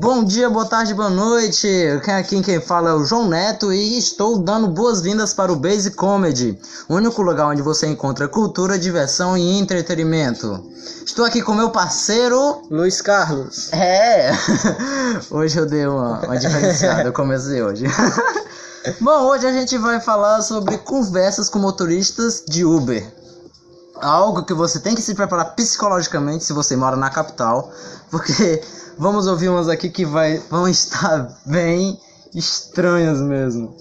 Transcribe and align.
Bom 0.00 0.24
dia, 0.24 0.48
boa 0.48 0.64
tarde, 0.64 0.94
boa 0.94 1.10
noite. 1.10 1.66
Aqui 2.16 2.40
quem 2.40 2.60
fala 2.60 2.90
é 2.90 2.94
o 2.94 3.04
João 3.04 3.28
Neto 3.28 3.72
e 3.72 3.98
estou 3.98 4.38
dando 4.38 4.68
boas-vindas 4.68 5.34
para 5.34 5.52
o 5.52 5.56
Base 5.56 5.90
Comedy, 5.90 6.56
o 6.88 6.94
único 6.94 7.20
lugar 7.20 7.48
onde 7.48 7.62
você 7.62 7.86
encontra 7.86 8.28
cultura, 8.28 8.78
diversão 8.78 9.36
e 9.36 9.58
entretenimento. 9.58 10.70
Estou 11.04 11.24
aqui 11.24 11.42
com 11.42 11.52
meu 11.52 11.70
parceiro 11.70 12.62
Luiz 12.70 13.02
Carlos. 13.02 13.72
É, 13.72 14.30
hoje 15.30 15.58
eu 15.58 15.66
dei 15.66 15.86
uma, 15.86 16.20
uma 16.20 16.38
diferenciada, 16.38 17.02
eu 17.02 17.12
comecei 17.12 17.60
hoje. 17.60 17.84
Bom, 19.00 19.24
hoje 19.26 19.44
a 19.46 19.52
gente 19.52 19.76
vai 19.76 20.00
falar 20.00 20.40
sobre 20.40 20.78
conversas 20.78 21.50
com 21.50 21.58
motoristas 21.58 22.44
de 22.46 22.64
Uber. 22.64 23.04
Algo 23.96 24.44
que 24.44 24.54
você 24.54 24.78
tem 24.78 24.94
que 24.94 25.02
se 25.02 25.14
preparar 25.14 25.56
psicologicamente 25.56 26.44
se 26.44 26.52
você 26.52 26.76
mora 26.76 26.96
na 26.96 27.10
capital, 27.10 27.72
porque 28.08 28.62
vamos 28.96 29.26
ouvir 29.26 29.48
umas 29.48 29.68
aqui 29.68 29.90
que 29.90 30.04
vai, 30.04 30.38
vão 30.48 30.68
estar 30.68 31.28
bem 31.44 32.00
estranhas 32.32 33.20
mesmo. 33.20 33.76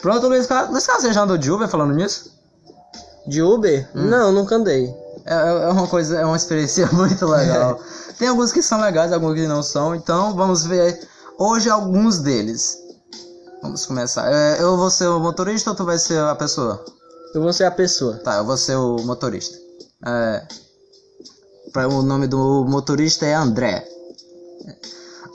Pronto, 0.00 0.28
Luiz 0.28 0.46
Carlos. 0.46 0.70
Luiz 0.70 0.86
Carlos, 0.86 1.04
você 1.04 1.12
já 1.12 1.22
andou 1.22 1.36
de 1.36 1.50
Uber 1.50 1.68
falando 1.68 1.92
nisso? 1.92 2.30
De 3.26 3.42
Uber? 3.42 3.88
Não, 3.94 4.30
nunca 4.30 4.54
andei. 4.54 4.94
É, 5.26 5.64
é 5.64 5.68
uma 5.68 5.88
coisa, 5.88 6.18
é 6.18 6.24
uma 6.24 6.36
experiência 6.36 6.86
muito 6.94 7.26
legal. 7.26 7.80
Tem 8.16 8.28
alguns 8.28 8.52
que 8.52 8.62
são 8.62 8.80
legais, 8.80 9.12
alguns 9.12 9.34
que 9.34 9.46
não 9.46 9.62
são, 9.62 9.94
então 9.94 10.34
vamos 10.36 10.64
ver 10.64 11.00
hoje 11.36 11.68
alguns 11.68 12.20
deles. 12.20 12.79
Vamos 13.62 13.84
começar. 13.86 14.30
É, 14.32 14.62
eu 14.62 14.76
vou 14.76 14.90
ser 14.90 15.06
o 15.08 15.20
motorista 15.20 15.70
ou 15.70 15.76
tu 15.76 15.84
vai 15.84 15.98
ser 15.98 16.18
a 16.18 16.34
pessoa? 16.34 16.82
Eu 17.34 17.42
vou 17.42 17.52
ser 17.52 17.64
a 17.64 17.70
pessoa. 17.70 18.16
Tá, 18.18 18.36
eu 18.38 18.44
vou 18.44 18.56
ser 18.56 18.76
o 18.76 18.96
motorista. 19.04 19.56
É, 20.06 20.42
pra- 21.72 21.88
o 21.88 22.02
nome 22.02 22.26
do 22.26 22.64
motorista 22.64 23.26
é 23.26 23.34
André. 23.34 23.86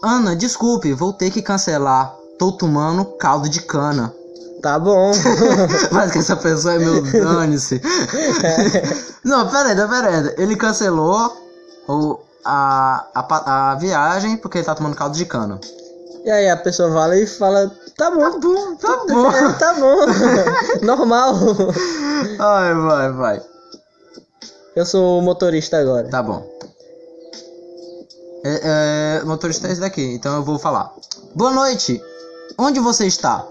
Ana, 0.03 0.35
desculpe, 0.35 0.93
vou 0.93 1.13
ter 1.13 1.31
que 1.31 1.41
cancelar. 1.41 2.15
Tô 2.37 2.51
tomando 2.51 3.05
caldo 3.17 3.47
de 3.47 3.61
cana. 3.61 4.13
Tá 4.61 4.77
bom. 4.79 5.11
Mas 5.91 6.11
que 6.11 6.17
essa 6.19 6.35
pessoa 6.35 6.73
é 6.73 6.79
meu 6.79 7.01
dane-se. 7.13 7.81
Não, 9.23 9.47
pera 9.49 9.69
aí, 9.69 9.75
pera 9.75 10.07
aí. 10.09 10.35
Ele 10.37 10.55
cancelou 10.55 11.31
o, 11.87 12.19
a, 12.43 13.05
a, 13.13 13.71
a 13.71 13.75
viagem 13.75 14.37
porque 14.37 14.57
ele 14.57 14.65
tá 14.65 14.75
tomando 14.75 14.95
caldo 14.95 15.15
de 15.15 15.25
cana. 15.25 15.59
E 16.25 16.31
aí 16.31 16.49
a 16.49 16.57
pessoa 16.57 16.91
fala 16.91 17.15
e 17.17 17.25
fala, 17.27 17.71
tá 17.97 18.11
bom. 18.11 18.19
Tá 18.31 18.37
bom, 18.39 18.75
tá 18.75 19.05
bom. 19.07 19.31
É, 19.31 19.53
tá 19.53 19.73
bom. 19.75 20.05
Normal. 20.85 21.35
Ai, 22.39 22.73
vai, 22.73 23.11
vai. 23.13 23.41
Eu 24.75 24.85
sou 24.85 25.19
o 25.19 25.21
motorista 25.21 25.77
agora. 25.77 26.09
Tá 26.09 26.21
bom. 26.21 26.45
É, 28.43 29.19
é, 29.19 29.23
o 29.23 29.27
motorista 29.27 29.67
é 29.67 29.71
esse 29.71 29.81
daqui, 29.81 30.01
então 30.13 30.35
eu 30.35 30.43
vou 30.43 30.59
falar. 30.59 30.93
Boa 31.33 31.51
noite. 31.51 32.01
Onde 32.57 32.79
você 32.79 33.05
está? 33.07 33.45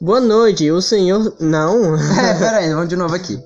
Boa 0.00 0.20
noite, 0.20 0.70
o 0.70 0.80
senhor. 0.80 1.34
Não. 1.38 1.94
É, 1.96 2.34
pera 2.38 2.58
aí, 2.58 2.70
vamos 2.72 2.88
de 2.88 2.96
novo 2.96 3.14
aqui. 3.14 3.38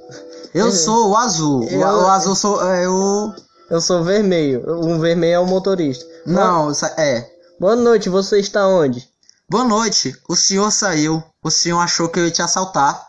Eu 0.54 0.70
sou 0.70 1.10
o 1.10 1.16
azul. 1.16 1.64
O, 1.64 1.68
Eu- 1.68 1.80
o 1.80 2.06
azul 2.08 2.36
sou 2.36 2.62
é, 2.62 2.88
o. 2.88 3.32
Eu 3.68 3.80
sou 3.80 4.04
vermelho. 4.04 4.62
O 4.68 4.98
vermelho 5.00 5.34
é 5.34 5.38
o 5.40 5.46
motorista. 5.46 6.04
Não, 6.24 6.70
é. 6.96 7.26
Boa 7.58 7.76
noite, 7.76 8.08
você 8.08 8.40
está 8.40 8.66
onde? 8.66 9.08
Boa 9.48 9.64
noite. 9.64 10.12
O 10.28 10.34
senhor 10.34 10.72
saiu. 10.72 11.22
O 11.42 11.50
senhor 11.50 11.78
achou 11.78 12.08
que 12.08 12.18
eu 12.18 12.24
ia 12.24 12.30
te 12.30 12.42
assaltar. 12.42 13.00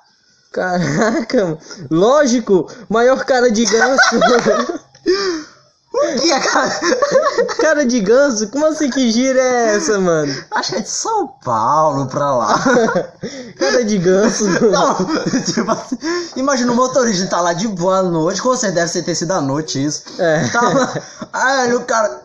Caraca, 0.51 1.43
mano. 1.43 1.59
lógico, 1.89 2.71
maior 2.87 3.25
cara 3.25 3.51
de 3.51 3.65
ganso. 3.65 4.15
O 5.95 6.19
que 6.19 6.29
é, 6.29 6.39
cara? 6.41 6.79
cara 7.57 7.85
de 7.85 8.01
ganso? 8.01 8.49
Como 8.49 8.65
assim 8.65 8.89
que 8.89 9.09
gira 9.11 9.39
é 9.39 9.75
essa, 9.75 9.97
mano? 9.97 10.35
Acho 10.51 10.73
que 10.73 10.79
é 10.79 10.81
de 10.81 10.89
São 10.89 11.27
Paulo 11.41 12.07
pra 12.07 12.35
lá. 12.35 12.59
Cara 13.57 13.83
de 13.85 13.97
ganso. 13.97 14.45
Não, 14.45 14.93
tipo 15.45 15.71
assim, 15.71 15.97
imagina 16.35 16.73
o 16.73 16.75
motorista 16.75 17.27
tá 17.27 17.39
lá 17.39 17.53
de 17.53 17.69
boa 17.69 18.03
noite, 18.03 18.41
com 18.41 18.49
você 18.49 18.71
deve 18.71 19.01
ter 19.01 19.15
sido 19.15 19.31
à 19.31 19.41
noite 19.41 19.83
isso. 19.83 20.03
É. 20.19 20.49
Tá 20.49 21.01
aí 21.31 21.73
o 21.73 21.85
cara, 21.85 22.24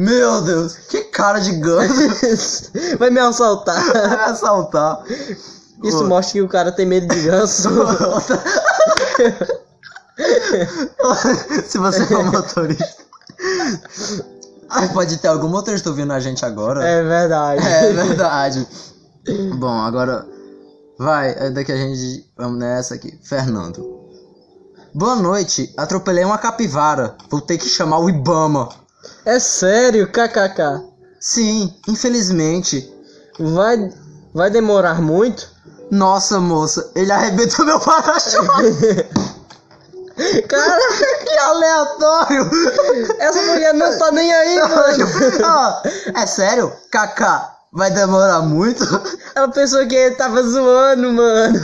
meu 0.00 0.40
Deus, 0.40 0.76
que 0.88 1.02
cara 1.04 1.38
de 1.40 1.52
ganso, 1.56 2.72
Vai 2.98 3.10
me 3.10 3.20
assaltar. 3.20 3.84
vai 3.92 4.30
assaltar. 4.30 5.04
Isso 5.84 6.04
Ô. 6.04 6.08
mostra 6.08 6.32
que 6.32 6.40
o 6.40 6.48
cara 6.48 6.72
tem 6.72 6.86
medo 6.86 7.14
de 7.14 7.20
ganso. 7.20 7.68
Se 11.66 11.76
você 11.76 12.14
um 12.16 12.30
motorista. 12.32 12.96
Ai, 14.70 14.88
pode 14.88 15.18
ter 15.18 15.28
algum 15.28 15.48
motorista 15.48 15.90
ouvindo 15.90 16.14
a 16.14 16.20
gente 16.20 16.46
agora. 16.46 16.82
É 16.82 17.02
verdade. 17.02 17.66
É 17.66 17.92
verdade. 17.92 18.66
Bom, 19.58 19.82
agora 19.82 20.26
vai, 20.98 21.50
daqui 21.50 21.72
a 21.72 21.76
gente 21.76 22.26
vamos 22.38 22.58
nessa 22.58 22.94
aqui. 22.94 23.18
Fernando. 23.22 24.00
Boa 24.94 25.16
noite. 25.16 25.74
Atropelei 25.76 26.24
uma 26.24 26.38
capivara. 26.38 27.16
Vou 27.28 27.42
ter 27.42 27.58
que 27.58 27.68
chamar 27.68 27.98
o 27.98 28.08
Ibama. 28.08 28.79
É 29.24 29.38
sério, 29.38 30.06
kkk. 30.08 30.82
Sim, 31.20 31.74
infelizmente. 31.88 32.90
Vai, 33.38 33.92
vai 34.34 34.50
demorar 34.50 35.00
muito? 35.00 35.48
Nossa, 35.90 36.38
moça, 36.38 36.90
ele 36.94 37.10
arrebentou 37.10 37.64
meu 37.64 37.80
para-choque. 37.80 39.06
Cara, 40.48 40.80
que 41.24 41.38
aleatório. 41.38 42.50
essa 43.18 43.42
mulher 43.42 43.72
não 43.74 43.98
tá 43.98 44.12
nem 44.12 44.32
aí, 44.32 44.56
mano. 44.60 45.06
É 46.14 46.26
sério? 46.26 46.72
Kaká, 46.90 47.56
vai 47.72 47.90
demorar 47.90 48.42
muito? 48.42 48.84
Ela 49.34 49.48
pensou 49.48 49.86
que 49.86 49.94
ele 49.94 50.14
tava 50.16 50.42
zoando, 50.42 51.12
mano. 51.12 51.58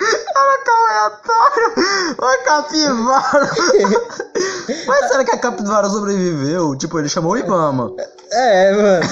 Olha 0.00 0.62
que 0.62 0.70
aleatório! 0.70 2.16
Uma 2.18 2.38
capivara! 2.44 3.50
Mas 4.86 5.08
será 5.08 5.24
que 5.24 5.30
a 5.32 5.38
capivara 5.38 5.88
sobreviveu? 5.88 6.76
Tipo, 6.76 6.98
ele 6.98 7.08
chamou 7.08 7.32
o 7.32 7.36
Ibama. 7.38 7.94
É, 8.30 8.72
mano. 8.72 9.02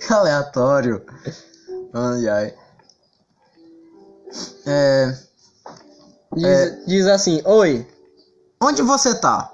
Que 0.00 0.12
aleatório. 0.14 1.02
Ai, 1.92 2.28
ai. 2.28 2.54
É. 4.66 5.14
Diz, 6.34 6.44
É. 6.44 6.70
diz 6.86 7.06
assim: 7.06 7.42
Oi, 7.44 7.86
Onde 8.60 8.82
você 8.82 9.14
tá? 9.14 9.50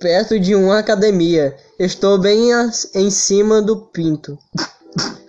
perto 0.00 0.38
de 0.38 0.54
uma 0.54 0.78
academia. 0.78 1.56
Estou 1.78 2.18
bem 2.18 2.50
em 2.94 3.10
cima 3.10 3.60
do 3.62 3.76
pinto. 3.76 4.38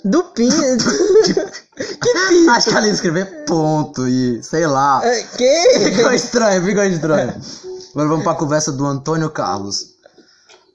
Do 0.07 0.23
pinto? 0.23 0.55
que 1.75 2.13
pinto? 2.29 2.51
Acho 2.51 2.69
que 2.69 2.75
ela 2.75 2.87
ia 2.87 2.93
escrever 2.93 3.43
ponto 3.45 4.07
e 4.07 4.41
sei 4.41 4.65
lá. 4.65 5.01
É, 5.03 5.23
que? 5.23 5.79
Ficou 5.79 6.13
estranho, 6.13 6.63
ficou 6.63 6.83
estranho. 6.83 7.35
Agora 7.91 8.09
vamos 8.09 8.23
pra 8.23 8.35
conversa 8.35 8.71
do 8.71 8.85
Antônio 8.85 9.29
Carlos. 9.29 9.95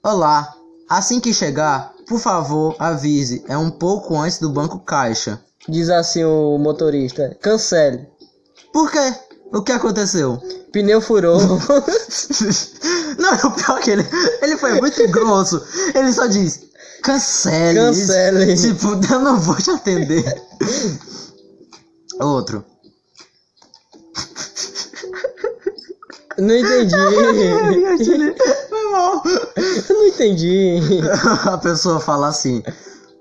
Olá, 0.03 0.53
assim 0.87 1.19
que 1.19 1.33
chegar, 1.33 1.93
por 2.07 2.19
favor, 2.19 2.75
avise. 2.77 3.43
É 3.47 3.57
um 3.57 3.71
pouco 3.71 4.15
antes 4.15 4.37
do 4.37 4.49
banco 4.49 4.79
caixa. 4.79 5.41
Diz 5.67 5.89
assim 5.89 6.23
o 6.23 6.57
motorista: 6.59 7.35
Cancele. 7.41 8.07
Por 8.71 8.91
quê? 8.91 9.15
O 9.51 9.63
que 9.63 9.71
aconteceu? 9.71 10.39
Pneu 10.71 11.01
furou. 11.01 11.39
Não, 13.17 13.33
o 13.45 13.51
pior 13.51 13.77
é 13.77 13.81
que 13.81 13.91
ele, 13.91 14.05
ele 14.41 14.57
foi 14.57 14.79
muito 14.79 15.07
grosso. 15.09 15.61
Ele 15.95 16.11
só 16.11 16.25
diz, 16.27 16.61
cancele. 17.03 17.79
Cancele. 17.79 18.55
Tipo, 18.55 18.99
eu 19.13 19.19
não 19.19 19.39
vou 19.39 19.55
te 19.55 19.69
atender. 19.69 20.41
Outro. 22.19 22.65
Não 26.37 26.55
entendi. 26.55 26.95
Foi 28.69 28.91
mal. 28.91 29.21
Não 29.89 30.07
entendi. 30.07 30.79
A 31.45 31.57
pessoa 31.57 31.99
fala 31.99 32.29
assim, 32.29 32.63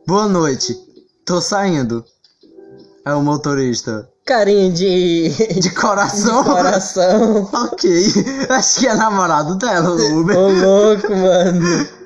boa 0.06 0.26
noite, 0.26 0.74
tô 1.26 1.40
saindo. 1.40 2.04
É 3.04 3.12
o 3.12 3.22
motorista. 3.22 4.08
Carinha 4.24 4.70
de. 4.70 5.28
De 5.60 5.70
coração? 5.74 6.44
coração. 6.44 7.50
ok. 7.52 8.06
Acho 8.48 8.80
que 8.80 8.86
é 8.86 8.94
namorado 8.94 9.56
dela, 9.56 9.90
o 9.90 10.20
Uber. 10.20 10.38
Ô 10.38 10.48
louco, 10.48 11.10
mano. 11.10 12.01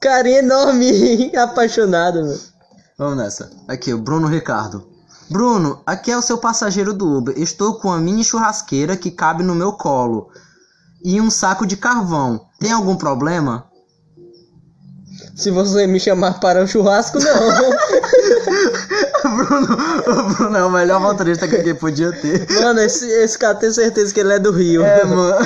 Carinha 0.00 0.38
enorme, 0.38 1.30
apaixonado, 1.36 2.22
mano. 2.22 2.40
Vamos 2.96 3.18
nessa. 3.18 3.50
Aqui, 3.68 3.92
o 3.92 3.98
Bruno 3.98 4.26
Ricardo. 4.26 4.88
Bruno, 5.30 5.82
aqui 5.86 6.10
é 6.10 6.16
o 6.16 6.22
seu 6.22 6.38
passageiro 6.38 6.94
do 6.94 7.06
Uber. 7.06 7.38
Estou 7.38 7.74
com 7.74 7.88
uma 7.88 7.98
mini 7.98 8.24
churrasqueira 8.24 8.96
que 8.96 9.10
cabe 9.10 9.42
no 9.42 9.54
meu 9.54 9.72
colo. 9.72 10.30
E 11.04 11.20
um 11.20 11.30
saco 11.30 11.66
de 11.66 11.76
carvão. 11.76 12.46
Tem 12.58 12.72
algum 12.72 12.96
problema? 12.96 13.66
Se 15.36 15.50
você 15.50 15.86
me 15.86 16.00
chamar 16.00 16.40
para 16.40 16.62
um 16.62 16.66
churrasco, 16.66 17.18
não. 17.18 17.34
Bruno, 19.36 19.78
o 20.06 20.34
Bruno 20.34 20.56
é 20.56 20.64
o 20.64 20.70
melhor 20.70 21.00
motorista 21.00 21.46
que 21.46 21.56
alguém 21.56 21.74
podia 21.74 22.10
ter. 22.12 22.46
Mano, 22.60 22.80
esse, 22.80 23.06
esse 23.06 23.38
cara 23.38 23.54
tem 23.54 23.70
certeza 23.70 24.12
que 24.12 24.20
ele 24.20 24.32
é 24.32 24.38
do 24.38 24.50
Rio. 24.50 24.82
É, 24.82 25.04
mano. 25.04 25.36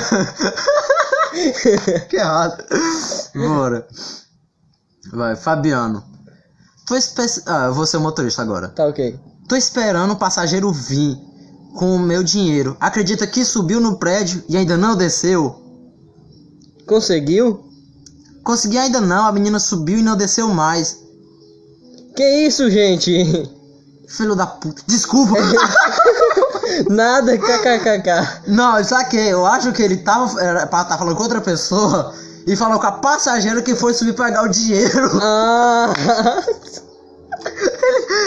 que 2.09 2.15
errado. 2.15 2.63
Bora. 3.35 3.85
Vai, 5.11 5.35
Fabiano. 5.35 6.03
Tô 6.87 6.95
espe... 6.95 7.21
Ah, 7.45 7.65
eu 7.67 7.73
vou 7.73 7.85
ser 7.87 7.97
o 7.97 8.01
motorista 8.01 8.41
agora. 8.41 8.69
Tá 8.69 8.85
ok. 8.87 9.19
Tô 9.47 9.55
esperando 9.55 10.11
o 10.11 10.15
passageiro 10.17 10.71
vir 10.71 11.17
com 11.75 11.95
o 11.95 11.99
meu 11.99 12.23
dinheiro. 12.23 12.75
Acredita 12.79 13.25
que 13.27 13.43
subiu 13.45 13.79
no 13.79 13.97
prédio 13.97 14.43
e 14.47 14.55
ainda 14.57 14.77
não 14.77 14.95
desceu? 14.95 15.61
Conseguiu? 16.87 17.63
Consegui 18.43 18.77
ainda 18.77 19.01
não, 19.01 19.25
a 19.25 19.31
menina 19.31 19.59
subiu 19.59 19.97
e 19.99 20.03
não 20.03 20.15
desceu 20.15 20.47
mais. 20.49 20.99
Que 22.15 22.23
isso, 22.47 22.69
gente? 22.69 23.11
Filho 24.07 24.35
da 24.35 24.45
puta. 24.45 24.81
Desculpa. 24.85 25.33
Nada, 26.89 27.37
kkkk. 27.37 28.47
não, 28.47 28.83
saquei. 28.83 29.31
Eu 29.33 29.45
acho 29.45 29.71
que 29.71 29.81
ele 29.81 29.97
tava, 29.97 30.39
era, 30.41 30.67
pra- 30.67 30.85
tá 30.85 30.97
falando 30.97 31.15
com 31.15 31.23
outra 31.23 31.41
pessoa 31.41 32.13
e 32.47 32.55
falou 32.55 32.79
com 32.79 32.87
a 32.87 32.91
passageira 32.93 33.61
que 33.61 33.75
foi 33.75 33.93
subir 33.93 34.13
pegar 34.13 34.43
o 34.43 34.49
dinheiro. 34.49 35.11
Ah, 35.21 35.93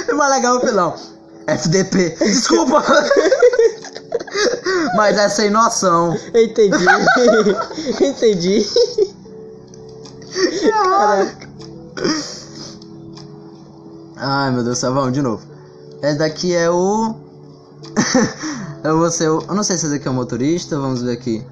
É 0.09 0.13
mais 0.13 0.31
legal 0.31 0.57
o 0.57 0.61
pilão. 0.61 0.95
FDP. 1.47 2.17
Desculpa. 2.21 2.85
Mas 4.97 5.19
é 5.19 5.29
sem 5.29 5.51
noção. 5.51 6.17
entendi. 6.35 6.85
entendi. 8.05 8.67
Caraca. 10.71 11.49
Ai 14.17 14.51
meu 14.51 14.63
Deus 14.63 14.81
vamos 14.81 15.13
de 15.13 15.23
novo. 15.23 15.43
Esse 16.03 16.19
daqui 16.19 16.55
é 16.55 16.71
o. 16.71 17.15
eu 18.85 18.99
vou 18.99 19.11
ser 19.11 19.31
o. 19.31 19.43
Eu 19.49 19.55
não 19.55 19.63
sei 19.63 19.79
se 19.79 19.87
esse 19.87 19.95
daqui 19.95 20.07
é 20.07 20.11
o 20.11 20.15
motorista, 20.15 20.79
vamos 20.79 21.03
ver 21.03 21.13
aqui. 21.13 21.45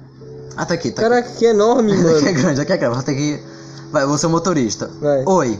Ah, 0.57 0.65
tá 0.65 0.73
aqui, 0.73 0.91
tá 0.91 1.03
Caraca, 1.03 1.29
que 1.31 1.45
enorme, 1.45 1.93
aqui. 1.93 2.01
Aqui 2.01 2.09
é 2.09 2.31
mano. 2.31 2.33
grande, 2.41 2.61
aqui 2.61 2.73
é 2.73 2.77
grande. 2.77 3.05
Que. 3.05 3.39
Vai, 3.91 4.05
vou 4.05 4.17
ser 4.17 4.25
o 4.25 4.29
motorista. 4.31 4.89
Vai. 4.99 5.23
Oi, 5.25 5.59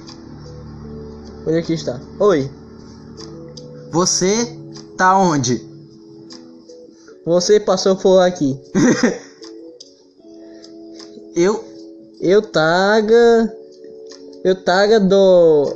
Onde 1.46 1.60
é 1.60 1.62
que 1.62 1.74
está? 1.74 2.00
Oi, 2.20 2.52
você 3.92 4.58
tá 4.98 5.18
onde? 5.18 5.66
você 7.26 7.60
passou 7.60 7.96
por 7.96 8.20
aqui. 8.20 8.60
Eu. 11.36 11.64
Eu 12.20 12.42
taga. 12.42 13.54
Eu 14.44 14.56
taga 14.64 15.00
do. 15.00 15.74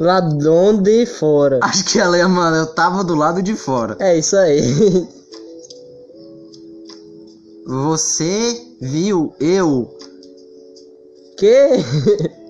Ladrão 0.00 0.80
de 0.80 1.04
fora. 1.04 1.58
Acho 1.62 1.84
que 1.84 1.98
ela, 1.98 2.26
mano, 2.26 2.56
eu 2.56 2.66
tava 2.66 3.04
do 3.04 3.14
lado 3.14 3.42
de 3.42 3.54
fora. 3.54 3.96
É 4.00 4.16
isso 4.16 4.34
aí. 4.36 4.62
Você 7.66 8.76
viu 8.80 9.34
eu. 9.40 9.96
Que? 11.38 11.68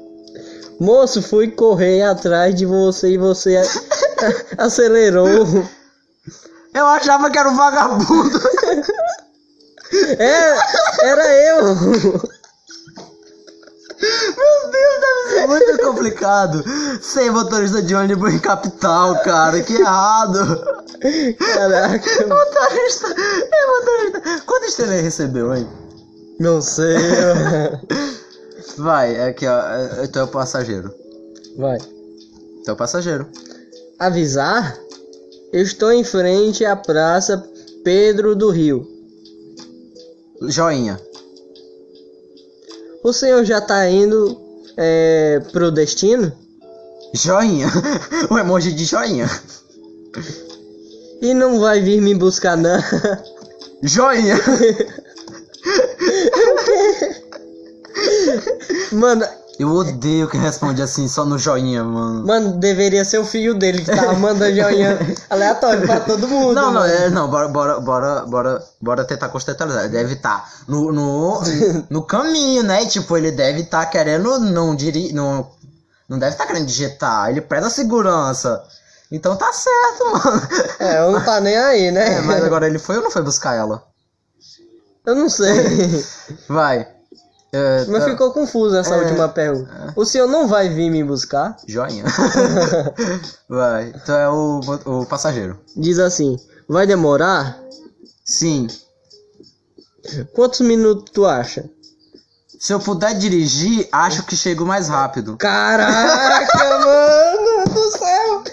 Moço, 0.80 1.22
fui 1.22 1.50
correr 1.50 2.02
atrás 2.02 2.54
de 2.54 2.64
você 2.64 3.10
e 3.10 3.18
você 3.18 3.60
acelerou. 4.56 5.46
Eu 6.72 6.86
achava 6.86 7.30
que 7.30 7.38
era 7.38 7.50
um 7.50 7.56
vagabundo. 7.56 8.40
É, 9.92 10.56
era 11.02 11.32
eu. 11.48 12.30
Muito 15.46 15.78
complicado. 15.82 16.64
Ser 17.00 17.30
motorista 17.30 17.82
de 17.82 17.94
ônibus 17.94 18.32
em 18.34 18.38
capital, 18.38 19.20
cara. 19.22 19.60
Que 19.62 19.74
errado. 19.74 20.38
Caraca, 21.38 22.26
Motorista. 22.26 23.06
É 23.08 23.66
motorista. 23.66 24.42
Quanto 24.46 24.66
estrela 24.66 24.94
ele 24.94 25.02
recebeu, 25.02 25.54
hein? 25.54 25.66
não 26.38 26.60
sei. 26.62 26.96
Vai, 28.78 29.20
aqui, 29.28 29.46
ó. 29.46 29.58
é- 29.60 30.06
Tu 30.06 30.18
é 30.18 30.22
o 30.22 30.28
passageiro. 30.28 30.92
Vai. 31.56 31.78
Tu 31.78 32.68
é 32.70 32.72
o 32.72 32.76
passageiro. 32.76 33.26
Avisar? 33.98 34.78
Eu 35.52 35.62
estou 35.62 35.92
em 35.92 36.04
frente 36.04 36.64
à 36.64 36.76
Praça 36.76 37.44
Pedro 37.84 38.34
do 38.36 38.50
Rio. 38.50 38.86
Joinha. 40.42 40.98
O 43.02 43.12
senhor 43.12 43.44
já 43.44 43.60
tá 43.60 43.88
indo 43.88 44.38
é, 44.76 45.40
pro 45.52 45.70
destino? 45.70 46.32
Joinha. 47.14 47.68
O 48.30 48.38
emoji 48.38 48.72
de 48.72 48.84
joinha. 48.84 49.28
E 51.20 51.34
não 51.34 51.60
vai 51.60 51.80
vir 51.80 52.00
me 52.00 52.14
buscar, 52.14 52.56
não? 52.56 52.78
Joinha. 53.82 54.36
Mano, 58.92 59.26
Eu 59.60 59.74
odeio 59.74 60.26
quem 60.26 60.40
responde 60.40 60.80
assim, 60.80 61.06
só 61.06 61.22
no 61.22 61.38
joinha, 61.38 61.84
mano. 61.84 62.26
mano, 62.26 62.52
deveria 62.52 63.04
ser 63.04 63.18
o 63.18 63.26
filho 63.26 63.52
dele 63.52 63.84
que 63.84 63.94
tava 63.94 64.14
mandando 64.14 64.56
joinha 64.56 64.98
aleatório 65.28 65.86
pra 65.86 66.00
todo 66.00 66.26
mundo. 66.26 66.54
Não, 66.54 66.72
não, 66.72 66.80
mano. 66.80 66.90
é, 66.90 67.10
não, 67.10 67.28
bora, 67.28 67.46
bora, 67.46 67.78
bora, 67.78 68.20
bora, 68.24 68.64
bora 68.80 69.04
tentar 69.04 69.28
contextualizar. 69.28 69.84
Ele 69.84 69.92
deve 69.92 70.14
estar 70.14 70.50
no, 70.66 70.90
no, 70.90 71.42
no 71.90 72.02
caminho, 72.02 72.62
né? 72.62 72.86
Tipo, 72.86 73.18
ele 73.18 73.30
deve 73.30 73.60
estar 73.60 73.84
querendo 73.84 74.38
não 74.38 74.74
diri, 74.74 75.12
não, 75.12 75.50
não 76.08 76.18
deve 76.18 76.32
estar 76.32 76.46
querendo 76.46 76.64
digitar. 76.64 77.28
Ele 77.28 77.42
preza 77.42 77.68
segurança. 77.68 78.64
Então 79.12 79.36
tá 79.36 79.52
certo, 79.52 80.04
mano. 80.10 80.48
É, 80.78 81.00
eu 81.00 81.12
não 81.12 81.22
tá 81.22 81.38
nem 81.38 81.58
aí, 81.58 81.90
né? 81.90 82.14
É, 82.14 82.20
mas 82.22 82.42
agora 82.42 82.66
ele 82.66 82.78
foi 82.78 82.96
ou 82.96 83.02
não 83.02 83.10
foi 83.10 83.20
buscar 83.20 83.56
ela? 83.56 83.84
Eu 85.04 85.14
não 85.14 85.28
sei. 85.28 86.02
Vai. 86.48 86.88
É, 87.52 87.84
Mas 87.88 88.04
tá- 88.04 88.10
ficou 88.10 88.32
confuso 88.32 88.76
essa 88.76 88.94
É. 88.94 88.98
última 89.02 89.28
pergunta. 89.28 89.92
O 89.96 90.04
senhor 90.04 90.28
não 90.28 90.46
vai 90.46 90.68
vir 90.68 90.88
me 90.90 91.02
buscar? 91.02 91.56
Joinha. 91.66 92.04
Vai. 93.48 93.92
Então 93.94 94.16
é 94.18 94.28
o, 94.28 94.60
o 95.00 95.06
passageiro. 95.06 95.58
Diz 95.76 95.98
assim: 95.98 96.36
vai 96.68 96.86
demorar? 96.86 97.58
Sim. 98.24 98.68
Quantos 100.32 100.60
minutos 100.60 101.10
tu 101.12 101.26
acha? 101.26 101.64
Se 102.58 102.72
eu 102.72 102.78
puder 102.78 103.14
dirigir, 103.14 103.88
acho 103.90 104.22
que 104.24 104.36
chego 104.36 104.64
mais 104.66 104.88
rápido. 104.88 105.36
Caraca, 105.36 106.58
mano 106.78 107.64
do 107.74 107.90
céu! 107.98 108.44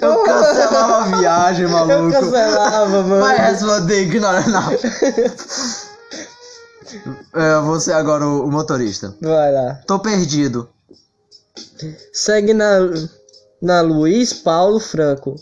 Eu 0.00 0.22
cancelava 0.22 0.96
a 0.98 1.18
viagem, 1.18 1.64
Eu 1.64 1.70
maluco. 1.70 2.10
cancelava, 2.12 3.02
mano. 3.02 3.20
Vai 3.20 3.36
responder, 3.38 4.02
ignora 4.02 4.40
não. 4.46 4.62
É, 7.34 7.60
você 7.60 7.92
agora 7.92 8.26
o, 8.26 8.46
o 8.46 8.50
motorista. 8.50 9.14
Vai 9.20 9.52
lá. 9.52 9.80
Tô 9.86 9.98
perdido. 9.98 10.68
Segue 12.12 12.52
na, 12.54 12.78
na 13.60 13.80
Luiz 13.80 14.32
Paulo 14.32 14.78
Franco. 14.80 15.36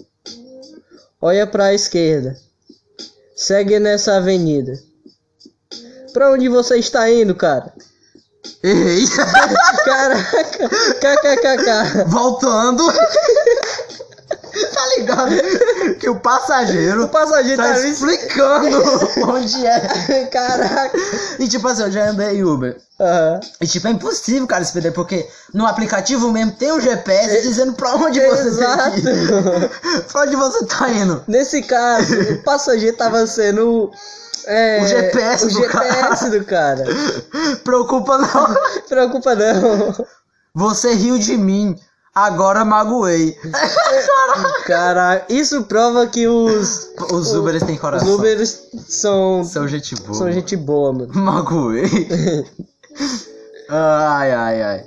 Olha 1.21 1.47
pra 1.47 1.75
esquerda. 1.75 2.37
Segue 3.37 3.79
nessa 3.79 4.17
avenida. 4.17 4.79
Pra 6.13 6.31
onde 6.31 6.49
você 6.49 6.79
está 6.79 7.11
indo, 7.11 7.35
cara? 7.35 7.73
Errei. 8.63 9.05
Caraca! 9.85 10.69
KKKK. 11.01 12.05
Voltando. 12.09 12.85
tá 14.85 14.97
ligado? 14.97 15.95
Que 15.99 16.09
o 16.09 16.17
passageiro 16.21 17.05
O 17.05 17.09
passageiro 17.09 17.62
tá 17.62 17.73
tá 17.75 17.81
explicando 17.81 18.79
onde 19.31 19.67
é. 19.67 20.26
Caraca! 20.26 20.99
E 21.38 21.49
tipo 21.49 21.67
assim, 21.69 21.83
eu 21.83 21.91
já 21.93 22.11
andei 22.11 22.38
em 22.38 22.45
Uber. 22.45 22.76
Aham. 23.00 23.41
E 23.61 23.67
tipo, 23.67 23.88
é 23.88 23.91
impossível, 23.91 24.47
cara, 24.47 24.64
se 24.64 24.73
perder, 24.73 24.93
porque 24.93 25.26
no 25.53 25.67
aplicativo 25.67 26.31
mesmo 26.31 26.53
tem 26.53 26.73
um 26.73 26.81
GPS 26.81 27.43
dizendo 27.43 27.73
pra 27.73 27.95
onde 27.97 28.21
você 28.21 28.49
Exato. 28.49 28.93
que 28.93 29.09
ir. 29.09 30.05
pra 30.12 30.23
onde 30.23 30.37
você 30.37 30.64
tá 30.67 30.88
indo. 30.91 31.23
Nesse 31.26 31.62
caso, 31.62 32.14
o 32.21 32.43
passageiro 32.43 32.97
tava 32.97 33.26
sendo. 33.26 33.91
é, 34.47 34.83
O 34.83 34.87
GPS 34.87 35.45
o 35.45 35.49
do 35.49 35.55
GPS 35.55 36.25
cara. 36.25 36.31
do 36.31 36.45
cara. 36.45 36.85
Preocupa 37.64 38.19
não. 38.19 38.55
Preocupa 38.88 39.35
não. 39.35 40.07
Você 40.55 40.95
riu 40.95 41.19
de 41.19 41.37
mim, 41.37 41.76
agora 42.14 42.64
magoei. 42.64 43.37
Cara, 44.66 45.25
isso 45.28 45.64
prova 45.64 46.06
que 46.06 46.26
os, 46.26 46.88
Os 47.12 47.33
Uberes 47.35 47.62
têm 47.62 47.75
os 47.75 47.80
coração. 47.80 48.14
Ubers 48.14 48.62
são, 48.88 49.44
São 49.44 49.66
gente 49.68 49.94
boa. 49.97 50.14
são 50.14 50.30
gente 50.33 50.56
boa, 50.56 50.92
mano. 50.92 51.12
Magoei. 51.14 51.85
ai, 53.68 54.33
ai, 54.33 54.62
ai. 54.62 54.85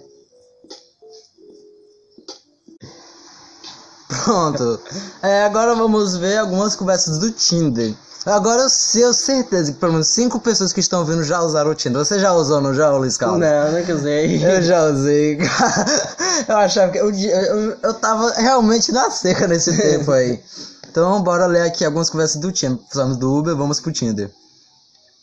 Pronto. 4.23 4.79
É, 5.21 5.43
agora 5.43 5.75
vamos 5.75 6.15
ver 6.17 6.37
algumas 6.37 6.75
conversas 6.75 7.19
do 7.19 7.31
Tinder. 7.31 7.93
Agora 8.27 8.63
eu 8.63 8.67
tenho 8.91 9.13
certeza 9.13 9.71
que 9.71 9.79
pelo 9.79 9.93
menos 9.93 10.09
cinco 10.09 10.37
pessoas 10.41 10.73
que 10.73 10.81
estão 10.81 10.99
ouvindo 10.99 11.23
já 11.23 11.41
usaram 11.41 11.71
o 11.71 11.75
Tinder. 11.75 12.03
Você 12.03 12.19
já 12.19 12.33
usou, 12.33 12.59
não 12.59 12.73
já, 12.73 12.91
Luiz 12.91 13.15
Carlos? 13.15 13.39
Não, 13.39 13.71
nunca 13.71 13.95
usei. 13.95 14.45
Eu 14.45 14.61
já 14.61 14.83
usei. 14.85 15.39
Eu 16.47 16.57
achava 16.57 16.91
que. 16.91 16.97
Eu, 16.97 17.09
eu, 17.09 17.77
eu 17.81 17.93
tava 17.93 18.31
realmente 18.33 18.91
na 18.91 19.09
seca 19.09 19.47
nesse 19.47 19.75
tempo 19.81 20.11
aí. 20.11 20.41
Então, 20.89 21.21
bora 21.21 21.45
ler 21.45 21.61
aqui 21.61 21.85
algumas 21.85 22.09
conversas 22.09 22.39
do 22.39 22.51
Tinder. 22.51 22.79
Falamos 22.91 23.17
do 23.17 23.33
Uber, 23.33 23.55
vamos 23.55 23.79
pro 23.79 23.91
Tinder. 23.91 24.29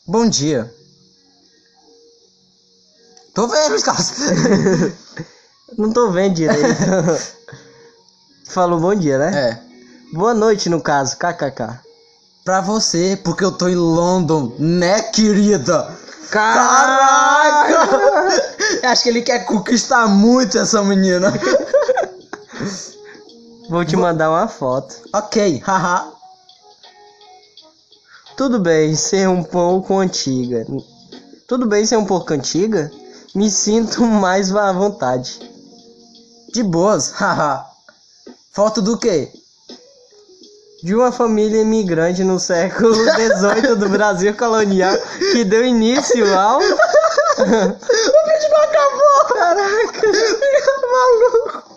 Bom 0.06 0.26
dia. 0.26 0.72
Tô 3.34 3.46
vendo, 3.46 3.68
Luiz 3.70 3.82
Carlos. 3.82 4.12
Não 5.76 5.92
tô 5.92 6.10
vendo 6.10 6.34
direito. 6.34 6.62
Falou 8.48 8.80
bom 8.80 8.94
dia, 8.94 9.18
né? 9.18 9.50
É. 9.50 10.14
Boa 10.14 10.32
noite, 10.32 10.68
no 10.68 10.80
caso, 10.80 11.16
kkk. 11.16 11.84
Pra 12.44 12.60
você, 12.60 13.18
porque 13.24 13.42
eu 13.42 13.52
tô 13.52 13.68
em 13.68 13.74
London, 13.74 14.52
né, 14.58 15.00
querida? 15.00 15.90
Caraca! 16.30 17.74
Caraca! 17.74 18.42
Acho 18.84 19.02
que 19.02 19.08
ele 19.08 19.22
quer 19.22 19.46
conquistar 19.46 20.06
muito 20.06 20.58
essa 20.58 20.84
menina. 20.84 21.32
Vou 23.70 23.82
te 23.82 23.96
mandar 23.96 24.28
uma 24.28 24.46
foto. 24.46 24.94
ok, 25.10 25.62
haha. 25.64 26.12
Tudo 28.36 28.58
bem 28.58 28.94
ser 28.94 29.26
um 29.26 29.42
pouco 29.42 29.98
antiga. 29.98 30.66
Tudo 31.48 31.66
bem 31.66 31.86
ser 31.86 31.96
um 31.96 32.04
pouco 32.04 32.34
antiga? 32.34 32.90
Me 33.34 33.50
sinto 33.50 34.04
mais 34.04 34.54
à 34.54 34.70
vontade. 34.70 35.40
De 36.52 36.62
boas, 36.62 37.10
haha. 37.12 37.64
Foto 38.52 38.82
do 38.82 38.98
quê? 38.98 39.32
De 40.84 40.94
uma 40.94 41.10
família 41.10 41.62
imigrante 41.62 42.22
no 42.22 42.38
século 42.38 42.92
XVIII 43.16 43.74
do 43.76 43.88
Brasil 43.88 44.36
colonial 44.36 44.94
que 45.32 45.42
deu 45.42 45.64
início 45.64 46.26
ao. 46.38 46.60
o 46.60 46.64
vídeo 46.64 46.84
não 48.50 48.62
acabou! 48.62 49.34
Caraca! 49.34 50.06
Maluco! 50.92 51.74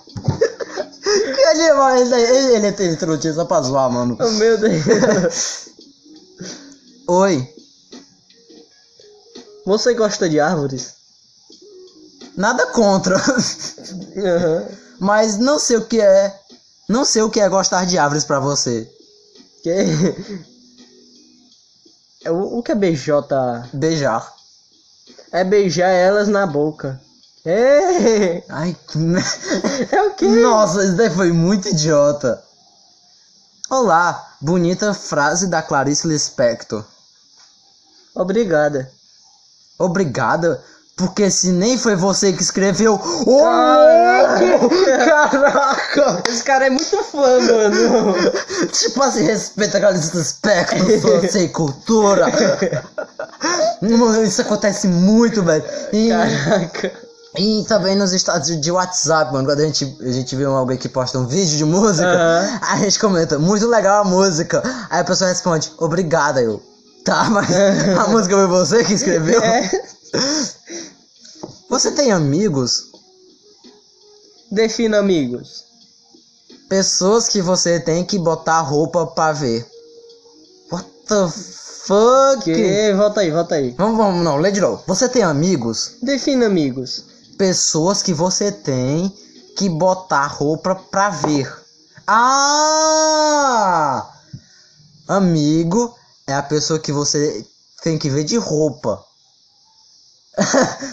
Ele, 1.05 1.61
ele, 1.61 2.15
ele, 2.15 2.55
ele, 2.55 2.67
ele 2.67 2.91
entrou 2.91 3.17
só 3.33 3.45
pra 3.45 3.61
zoar, 3.61 3.89
mano. 3.89 4.17
Oh, 4.19 4.29
meu 4.31 4.57
Deus. 4.57 5.69
Oi. 7.07 7.47
Você 9.65 9.93
gosta 9.93 10.27
de 10.27 10.41
árvores? 10.41 10.95
Nada 12.35 12.65
contra. 12.67 13.15
Aham. 13.15 14.67
Mas 14.99 15.37
não 15.37 15.57
sei 15.57 15.77
o 15.77 15.85
que 15.85 16.01
é. 16.01 16.37
Não 16.89 17.05
sei 17.05 17.21
o 17.21 17.29
que 17.29 17.39
é 17.39 17.47
gostar 17.47 17.85
de 17.85 17.97
árvores 17.97 18.25
pra 18.25 18.41
você. 18.41 18.96
Que... 19.63 19.69
É 22.25 22.31
O, 22.31 22.59
o 22.59 22.63
que 22.63 22.71
é 22.71 22.75
BJ? 22.75 23.21
Beijar. 23.73 24.33
É 25.31 25.43
beijar 25.43 25.89
elas 25.89 26.27
na 26.27 26.45
boca. 26.45 26.99
É, 27.45 28.43
Ai, 28.49 28.75
que. 28.87 28.97
é 29.95 30.03
o 30.03 30.13
quê? 30.15 30.27
Nossa, 30.27 30.83
isso 30.83 30.97
daí 30.97 31.09
foi 31.09 31.31
muito 31.31 31.69
idiota. 31.69 32.43
Olá, 33.69 34.35
bonita 34.41 34.93
frase 34.93 35.47
da 35.47 35.61
Clarice 35.61 36.07
Lispector. 36.07 36.83
Obrigada. 38.13 38.91
Obrigada, 39.79 40.61
porque 40.97 41.29
se 41.29 41.51
nem 41.51 41.77
foi 41.77 41.95
você 41.95 42.33
que 42.33 42.41
escreveu. 42.41 42.95
Ô, 42.95 43.43
Caraca! 43.43 44.45
louco! 44.45 44.69
Caraca! 45.05 46.23
Esse 46.27 46.43
cara 46.43 46.65
é 46.65 46.69
muito 46.71 47.03
fã, 47.03 47.39
mano. 47.39 48.15
Tipo 48.73 49.03
assim, 49.03 49.23
respeita 49.23 49.77
a 49.77 49.81
Clarice 49.81 50.17
Lispector, 50.17 50.99
sou 50.99 51.21
sem 51.29 51.49
cultura. 51.49 52.25
Mano, 53.79 54.23
Isso 54.23 54.41
acontece 54.41 54.87
muito, 54.87 55.43
velho. 55.43 55.63
E, 55.93 56.09
Caraca. 56.09 56.91
e 57.37 57.63
também 57.67 57.95
nos 57.95 58.11
estados 58.11 58.59
de 58.59 58.71
WhatsApp, 58.71 59.31
mano, 59.31 59.47
quando 59.47 59.59
a 59.59 59.65
gente, 59.65 59.97
a 60.01 60.11
gente 60.11 60.35
vê 60.35 60.45
alguém 60.45 60.77
que 60.79 60.89
posta 60.89 61.19
um 61.19 61.27
vídeo 61.27 61.57
de 61.57 61.63
música, 61.63 62.59
a 62.59 62.75
gente 62.77 62.97
comenta, 62.97 63.37
muito 63.37 63.67
legal 63.67 64.01
a 64.01 64.03
música. 64.03 64.63
Aí 64.89 65.01
a 65.01 65.03
pessoa 65.03 65.29
responde, 65.29 65.71
obrigada, 65.77 66.41
eu. 66.41 66.59
Tá, 67.05 67.29
mas 67.29 67.47
a 68.03 68.07
música 68.07 68.35
foi 68.35 68.47
você 68.47 68.83
que 68.83 68.93
escreveu? 68.93 69.39
É. 69.43 69.69
Você 71.69 71.91
tem 71.91 72.11
amigos? 72.11 72.91
Defina 74.49 74.99
amigos. 74.99 75.65
Pessoas 76.69 77.27
que 77.27 77.41
você 77.41 77.79
tem 77.79 78.05
que 78.05 78.17
botar 78.17 78.61
roupa 78.61 79.05
pra 79.07 79.33
ver. 79.33 79.69
What 80.71 80.87
the 81.07 81.27
fuck? 81.29 82.43
Que? 82.43 82.93
Volta 82.93 83.21
aí, 83.21 83.31
volta 83.31 83.55
aí. 83.55 83.71
Vamos, 83.77 83.97
vamos, 83.97 84.23
não, 84.23 84.37
lê 84.37 84.51
de 84.51 84.61
novo. 84.61 84.81
Você 84.87 85.09
tem 85.09 85.23
amigos? 85.23 85.97
Defina 86.01 86.45
amigos. 86.45 87.03
Pessoas 87.37 88.01
que 88.01 88.13
você 88.13 88.51
tem 88.51 89.13
que 89.57 89.69
botar 89.69 90.27
roupa 90.27 90.75
pra 90.75 91.09
ver. 91.09 91.53
Ah! 92.05 92.87
Amigo 95.07 95.93
é 96.25 96.33
a 96.33 96.43
pessoa 96.43 96.79
que 96.79 96.91
você 96.91 97.45
tem 97.83 97.97
que 97.97 98.09
ver 98.09 98.23
de 98.23 98.37
roupa. 98.37 99.06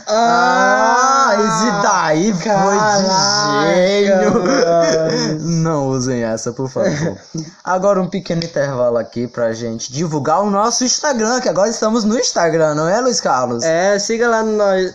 Ah, 0.06 1.34
esse 1.34 1.82
daí 1.82 2.32
foi 2.32 2.44
Caraca, 2.44 3.74
de 3.74 4.06
gênio. 4.06 5.40
Não 5.40 5.88
usem 5.88 6.22
essa, 6.22 6.52
por 6.52 6.68
favor. 6.68 7.18
Agora 7.62 8.00
um 8.00 8.08
pequeno 8.08 8.42
intervalo 8.42 8.96
aqui 8.96 9.26
pra 9.26 9.52
gente 9.52 9.92
divulgar 9.92 10.42
o 10.42 10.50
nosso 10.50 10.84
Instagram, 10.84 11.40
que 11.40 11.48
agora 11.48 11.68
estamos 11.68 12.04
no 12.04 12.18
Instagram, 12.18 12.74
não 12.74 12.88
é, 12.88 13.00
Luiz 13.00 13.20
Carlos? 13.20 13.62
É, 13.64 13.98
siga 13.98 14.28
lá 14.28 14.42
no 14.42 14.56
nós, 14.56 14.94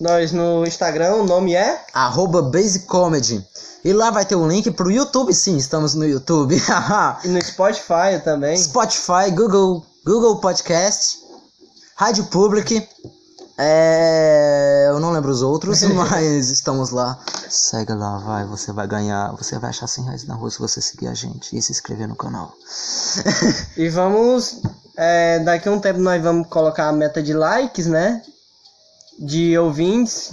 nós 0.00 0.32
no 0.32 0.66
Instagram, 0.66 1.16
o 1.16 1.24
nome 1.24 1.54
é? 1.54 1.80
Arroba 1.92 2.42
Basic 2.42 2.86
Comedy. 2.86 3.44
E 3.84 3.92
lá 3.92 4.10
vai 4.10 4.24
ter 4.24 4.34
um 4.34 4.48
link 4.48 4.70
pro 4.70 4.90
YouTube, 4.90 5.34
sim, 5.34 5.58
estamos 5.58 5.94
no 5.94 6.06
YouTube. 6.06 6.56
E 7.24 7.28
no 7.28 7.42
Spotify 7.42 8.18
também. 8.24 8.56
Spotify, 8.56 9.30
Google, 9.30 9.84
Google 10.06 10.36
Podcast, 10.40 11.18
Rádio 11.94 12.24
Public. 12.24 12.88
É, 13.56 14.86
eu 14.88 14.98
não 15.00 15.10
lembro 15.12 15.30
os 15.30 15.42
outros, 15.42 15.82
mas 15.94 16.50
estamos 16.50 16.90
lá. 16.90 17.18
Segue 17.48 17.92
lá, 17.94 18.18
vai, 18.18 18.44
você 18.46 18.72
vai 18.72 18.86
ganhar. 18.86 19.32
Você 19.36 19.58
vai 19.58 19.70
achar 19.70 19.86
100 19.86 20.04
reais 20.04 20.24
na 20.26 20.34
rua 20.34 20.50
se 20.50 20.58
você 20.58 20.80
seguir 20.80 21.06
a 21.08 21.14
gente 21.14 21.56
e 21.56 21.62
se 21.62 21.72
inscrever 21.72 22.08
no 22.08 22.16
canal. 22.16 22.52
E 23.76 23.88
vamos. 23.88 24.60
é, 24.96 25.38
daqui 25.40 25.68
a 25.68 25.72
um 25.72 25.80
tempo 25.80 25.98
nós 26.00 26.22
vamos 26.22 26.48
colocar 26.48 26.88
a 26.88 26.92
meta 26.92 27.22
de 27.22 27.32
likes, 27.32 27.86
né? 27.86 28.22
De 29.18 29.56
ouvintes. 29.58 30.30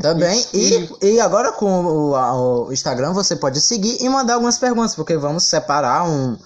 Também. 0.00 0.44
E- 0.54 0.88
E, 1.02 1.14
e 1.14 1.20
agora 1.20 1.52
com 1.52 1.84
o, 1.84 2.14
a- 2.16 2.34
o 2.66 2.72
Instagram 2.72 3.12
você 3.12 3.36
pode 3.36 3.60
seguir 3.60 3.98
e 4.00 4.08
mandar 4.08 4.34
algumas 4.34 4.58
perguntas, 4.58 4.94
porque 4.94 5.16
vamos 5.16 5.44
separar 5.44 6.08
um, 6.08 6.36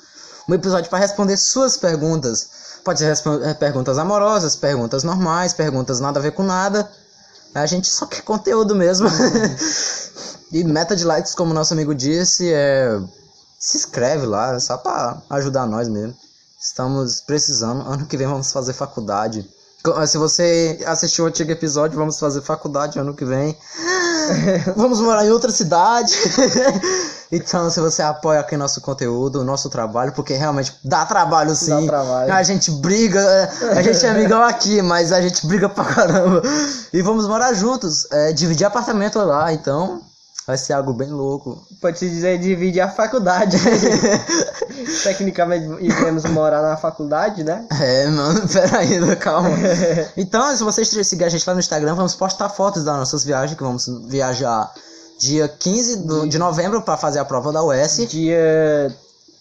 um 0.48 0.54
episódio 0.54 0.90
para 0.90 0.98
responder 0.98 1.36
suas 1.36 1.76
perguntas. 1.76 2.55
Pode 2.86 3.00
ser 3.00 3.06
respon- 3.06 3.42
eh, 3.42 3.52
perguntas 3.52 3.98
amorosas, 3.98 4.54
perguntas 4.54 5.02
normais, 5.02 5.52
perguntas 5.52 5.98
nada 5.98 6.20
a 6.20 6.22
ver 6.22 6.30
com 6.30 6.44
nada. 6.44 6.88
A 7.52 7.66
gente 7.66 7.88
só 7.88 8.06
quer 8.06 8.22
conteúdo 8.22 8.76
mesmo. 8.76 9.08
e 10.52 10.62
meta 10.62 10.94
de 10.94 11.04
likes, 11.04 11.34
como 11.34 11.52
nosso 11.52 11.74
amigo 11.74 11.92
disse, 11.92 12.48
é. 12.52 12.96
Se 13.58 13.76
inscreve 13.78 14.24
lá, 14.24 14.54
é 14.54 14.60
só 14.60 14.76
pra 14.76 15.20
ajudar 15.30 15.66
nós 15.66 15.88
mesmo. 15.88 16.14
Estamos 16.62 17.20
precisando. 17.20 17.80
Ano 17.90 18.06
que 18.06 18.16
vem 18.16 18.28
vamos 18.28 18.52
fazer 18.52 18.72
faculdade. 18.72 19.50
Co- 19.86 20.04
Se 20.06 20.18
você 20.18 20.78
assistiu 20.84 21.24
o 21.24 21.28
antigo 21.28 21.52
episódio, 21.52 21.96
vamos 21.96 22.18
fazer 22.18 22.42
faculdade 22.42 22.98
ano 22.98 23.14
que 23.14 23.24
vem. 23.24 23.56
Vamos 24.74 25.00
morar 25.00 25.24
em 25.24 25.30
outra 25.30 25.52
cidade. 25.52 26.12
então, 27.30 27.70
se 27.70 27.78
você 27.78 28.02
apoia 28.02 28.40
aqui 28.40 28.56
nosso 28.56 28.80
conteúdo, 28.80 29.44
nosso 29.44 29.70
trabalho, 29.70 30.12
porque 30.12 30.34
realmente 30.34 30.74
dá 30.84 31.06
trabalho 31.06 31.54
sim. 31.54 31.86
trabalho. 31.86 32.32
A 32.32 32.42
gente 32.42 32.72
briga, 32.72 33.20
é, 33.20 33.78
a 33.78 33.82
gente 33.82 34.04
é 34.04 34.10
amigão 34.10 34.42
aqui, 34.42 34.82
mas 34.82 35.12
a 35.12 35.20
gente 35.20 35.46
briga 35.46 35.68
pra 35.68 35.84
caramba. 35.84 36.42
E 36.92 37.00
vamos 37.02 37.28
morar 37.28 37.54
juntos, 37.54 38.04
é, 38.10 38.32
dividir 38.32 38.66
apartamento 38.66 39.20
lá, 39.20 39.52
então 39.52 40.02
vai 40.46 40.56
ser 40.56 40.72
algo 40.74 40.92
bem 40.92 41.08
louco. 41.10 41.60
Pode 41.80 41.98
se 41.98 42.08
dizer 42.08 42.38
dividir 42.38 42.80
a 42.80 42.88
faculdade. 42.88 43.56
Tecnicamente 45.02 45.66
iremos 45.84 46.24
morar 46.24 46.62
na 46.62 46.76
faculdade, 46.76 47.42
né? 47.44 47.64
É, 47.80 48.06
mano, 48.08 48.46
peraí, 48.48 49.16
calma. 49.16 49.50
Então, 50.16 50.56
se 50.56 50.62
vocês 50.62 50.88
seguirem 50.88 51.26
a 51.26 51.30
gente 51.30 51.46
lá 51.46 51.54
no 51.54 51.60
Instagram, 51.60 51.94
vamos 51.94 52.14
postar 52.14 52.48
fotos 52.48 52.84
das 52.84 52.96
nossas 52.96 53.24
viagens, 53.24 53.56
que 53.56 53.62
vamos 53.62 53.86
viajar 54.08 54.70
dia 55.18 55.48
15 55.48 55.96
do- 55.96 56.28
de 56.28 56.38
novembro 56.38 56.82
para 56.82 56.96
fazer 56.96 57.18
a 57.18 57.24
prova 57.24 57.52
da 57.52 57.62
US. 57.62 57.96
Dia 58.08 58.94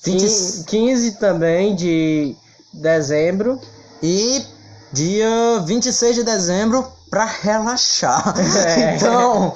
20 0.04 0.20
15, 0.22 0.64
15 0.66 1.12
também 1.14 1.76
de 1.76 2.36
dezembro. 2.74 3.60
E 4.02 4.44
dia 4.92 5.60
26 5.66 6.16
de 6.16 6.24
dezembro 6.24 6.88
pra 7.10 7.26
relaxar. 7.26 8.34
É. 8.66 8.96
Então, 8.96 9.54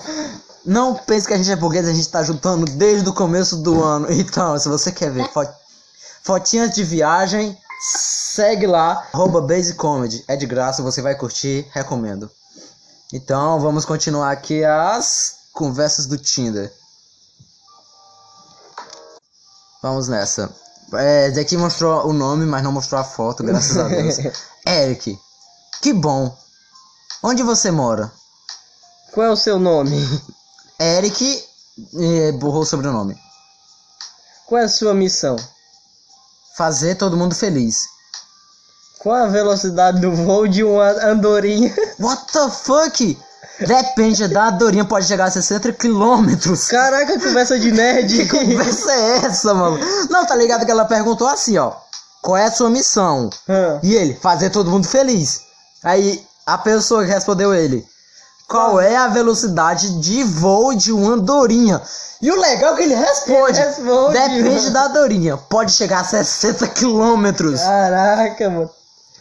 não 0.66 0.96
pense 0.96 1.28
que 1.28 1.34
a 1.34 1.38
gente 1.38 1.52
é 1.52 1.56
burguês, 1.56 1.88
a 1.88 1.94
gente 1.94 2.08
tá 2.10 2.24
juntando 2.24 2.66
desde 2.66 3.08
o 3.10 3.14
começo 3.14 3.58
do 3.58 3.84
ano. 3.84 4.08
Então, 4.12 4.58
se 4.60 4.68
você 4.70 4.92
quer 4.92 5.12
ver 5.12 5.28
fo- 5.32 5.48
fotinhas 6.24 6.72
de 6.72 6.84
viagem, 6.84 7.58
Segue 7.82 8.68
lá, 8.68 9.08
arroba 9.14 9.40
Base 9.40 9.74
Comedy. 9.74 10.22
É 10.28 10.36
de 10.36 10.46
graça, 10.46 10.84
você 10.84 11.02
vai 11.02 11.16
curtir, 11.16 11.66
recomendo. 11.72 12.30
Então, 13.14 13.58
vamos 13.62 13.86
continuar 13.86 14.32
aqui 14.32 14.66
as 14.66 15.36
conversas 15.54 16.06
do 16.06 16.18
Tinder. 16.18 16.74
Vamos 19.82 20.08
nessa. 20.10 20.54
É, 20.94 21.32
daqui 21.32 21.56
mostrou 21.56 22.06
o 22.08 22.12
nome, 22.14 22.46
mas 22.46 22.62
não 22.62 22.72
mostrou 22.72 23.00
a 23.00 23.04
foto, 23.04 23.44
graças 23.44 23.78
a 23.78 23.88
Deus. 23.88 24.18
Eric, 24.68 25.18
que 25.82 25.94
bom. 25.94 26.36
Onde 27.24 27.44
você 27.44 27.72
mora? 27.72 28.12
Qual 29.14 29.26
é 29.26 29.30
o 29.32 29.38
seu 29.38 29.58
nome? 29.58 29.98
Eric 30.80 31.44
eh, 32.00 32.32
borrou 32.34 32.62
o 32.62 32.66
sobrenome. 32.66 33.16
Qual 34.46 34.62
é 34.62 34.66
a 34.66 34.70
sua 34.70 34.94
missão? 34.94 35.36
Fazer 36.58 36.96
todo 36.96 37.18
mundo 37.18 37.36
feliz. 37.36 37.86
Qual 39.00 39.16
a 39.16 39.28
velocidade 39.28 40.00
do 40.02 40.12
voo 40.12 40.48
de 40.48 40.64
uma 40.64 40.90
andorinha? 41.06 41.74
What 42.00 42.32
the 42.32 42.50
fuck? 42.50 43.18
Depende 43.60 44.28
da 44.30 44.50
Dorinha, 44.52 44.86
pode 44.86 45.06
chegar 45.06 45.26
a 45.26 45.32
60 45.32 45.74
quilômetros. 45.74 46.68
Caraca, 46.68 47.20
conversa 47.20 47.60
de 47.60 47.72
nerd. 47.72 48.08
Que 48.08 48.26
conversa 48.28 48.92
é 48.92 49.18
essa, 49.26 49.54
mano? 49.54 49.78
Não, 50.10 50.26
tá 50.26 50.36
ligado 50.36 50.66
que 50.66 50.72
ela 50.72 50.86
perguntou 50.86 51.28
assim, 51.28 51.58
ó. 51.58 51.74
Qual 52.22 52.38
é 52.38 52.46
a 52.46 52.52
sua 52.52 52.70
missão? 52.70 53.30
Hã. 53.48 53.80
E 53.84 53.96
ele, 53.96 54.16
fazer 54.16 54.50
todo 54.50 54.72
mundo 54.72 54.88
feliz. 54.88 55.42
Aí 55.84 56.26
a 56.46 56.58
pessoa 56.58 57.04
que 57.04 57.12
respondeu 57.12 57.54
ele, 57.54 57.86
qual 58.50 58.82
é 58.82 58.96
a 58.96 59.08
velocidade 59.08 60.00
de 60.00 60.24
voo 60.24 60.74
de 60.74 60.92
uma 60.92 61.14
andorinha? 61.14 61.80
E 62.20 62.32
o 62.32 62.36
legal 62.36 62.74
é 62.74 62.78
que 62.78 62.84
ele 62.84 62.96
responde, 62.96 63.60
Ele 63.60 63.68
responde, 63.68 64.14
depende 64.14 64.50
mano. 64.50 64.72
da 64.72 64.86
andorinha, 64.88 65.38
pode 65.38 65.72
chegar 65.72 66.02
a 66.02 66.04
60 66.04 66.68
quilômetros. 66.70 67.62
Caraca, 67.62 68.50
mano. 68.50 68.70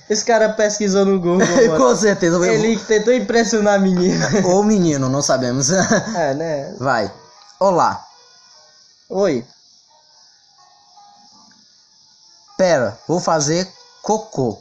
Esse 0.08 0.24
cara 0.24 0.48
pesquisou 0.54 1.04
no 1.04 1.20
Google. 1.20 1.46
Com 1.76 1.94
certeza. 1.94 2.44
Ele 2.48 2.78
tentou 2.78 3.12
impressionar 3.12 3.74
a 3.74 3.78
menina. 3.78 4.26
Ou 4.46 4.64
menino, 4.64 5.08
não 5.10 5.20
sabemos. 5.20 5.68
É, 6.16 6.32
né? 6.34 6.74
Vai. 6.78 7.12
Olá. 7.60 8.02
Oi. 9.10 9.44
Pera, 12.56 12.98
vou 13.06 13.20
fazer 13.20 13.70
cocô. 14.02 14.58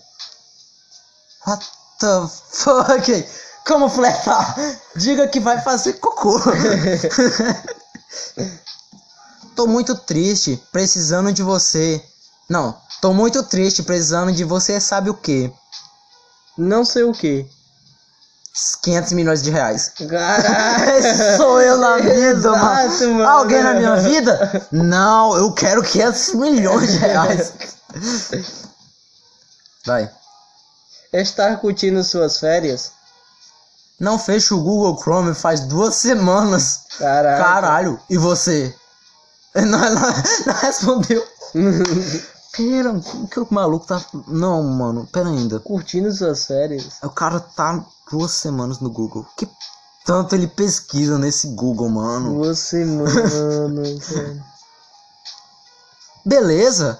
What 1.47 1.65
the 1.99 2.27
fuck? 2.51 3.27
Como 3.67 3.89
fletar? 3.89 4.55
Diga 4.95 5.27
que 5.27 5.41
vai 5.41 5.59
fazer 5.61 5.93
cocô. 5.93 6.39
tô 9.55 9.67
muito 9.67 9.93
triste, 9.93 10.63
precisando 10.71 11.33
de 11.33 11.43
você. 11.43 12.01
Não, 12.49 12.77
tô 13.01 13.13
muito 13.13 13.43
triste, 13.43 13.83
precisando 13.83 14.31
de 14.31 14.45
você, 14.45 14.79
sabe 14.79 15.09
o 15.09 15.13
que? 15.13 15.51
Não 16.57 16.85
sei 16.85 17.03
o 17.03 17.11
que. 17.11 17.45
500 18.81 19.11
milhões 19.11 19.43
de 19.43 19.51
reais. 19.51 19.91
Sou 21.35 21.61
eu 21.61 21.77
na 21.77 21.97
vida, 21.97 22.29
Exato, 22.29 23.01
mano. 23.01 23.13
mano. 23.15 23.29
Alguém 23.29 23.61
na 23.61 23.73
minha 23.73 23.97
vida? 23.97 24.65
Não, 24.71 25.35
eu 25.35 25.51
quero 25.51 25.83
500 25.83 26.33
milhões 26.35 26.91
de 26.93 26.97
reais. 26.99 27.53
Vai. 29.85 30.09
Estar 31.13 31.57
curtindo 31.57 32.03
suas 32.03 32.37
férias? 32.39 32.96
Não 33.99 34.19
fecha 34.19 34.53
o 34.53 34.61
Google 34.61 34.99
Chrome 35.01 35.33
faz 35.33 35.61
duas 35.61 35.95
semanas. 35.95 36.83
Caraca. 36.99 37.43
Caralho. 37.43 37.99
E 38.09 38.17
você? 38.17 38.75
Não, 39.55 39.83
ela 39.83 39.99
não 40.45 40.53
respondeu. 40.53 41.25
Pera, 42.55 42.91
o 42.91 43.27
que 43.27 43.39
o 43.39 43.47
maluco 43.49 43.85
tá. 43.85 44.03
Não, 44.27 44.63
mano, 44.63 45.07
pera 45.11 45.29
ainda. 45.29 45.59
curtindo 45.59 46.11
suas 46.11 46.45
férias? 46.45 46.97
O 47.03 47.09
cara 47.09 47.39
tá 47.39 47.85
duas 48.11 48.31
semanas 48.31 48.79
no 48.79 48.89
Google. 48.89 49.25
Que 49.37 49.47
tanto 50.05 50.33
ele 50.33 50.47
pesquisa 50.47 51.19
nesse 51.19 51.49
Google, 51.49 51.89
mano? 51.89 52.39
Mano. 52.39 53.83
velho. 53.99 54.43
Beleza? 56.25 56.99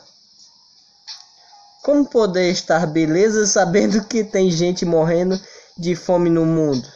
Como 1.84 2.06
poder 2.06 2.52
estar 2.52 2.86
beleza 2.86 3.48
sabendo 3.48 4.04
que 4.04 4.24
tem 4.24 4.52
gente 4.52 4.86
morrendo 4.86 5.40
de 5.78 5.96
fome 5.96 6.30
no 6.30 6.46
mundo? 6.46 6.88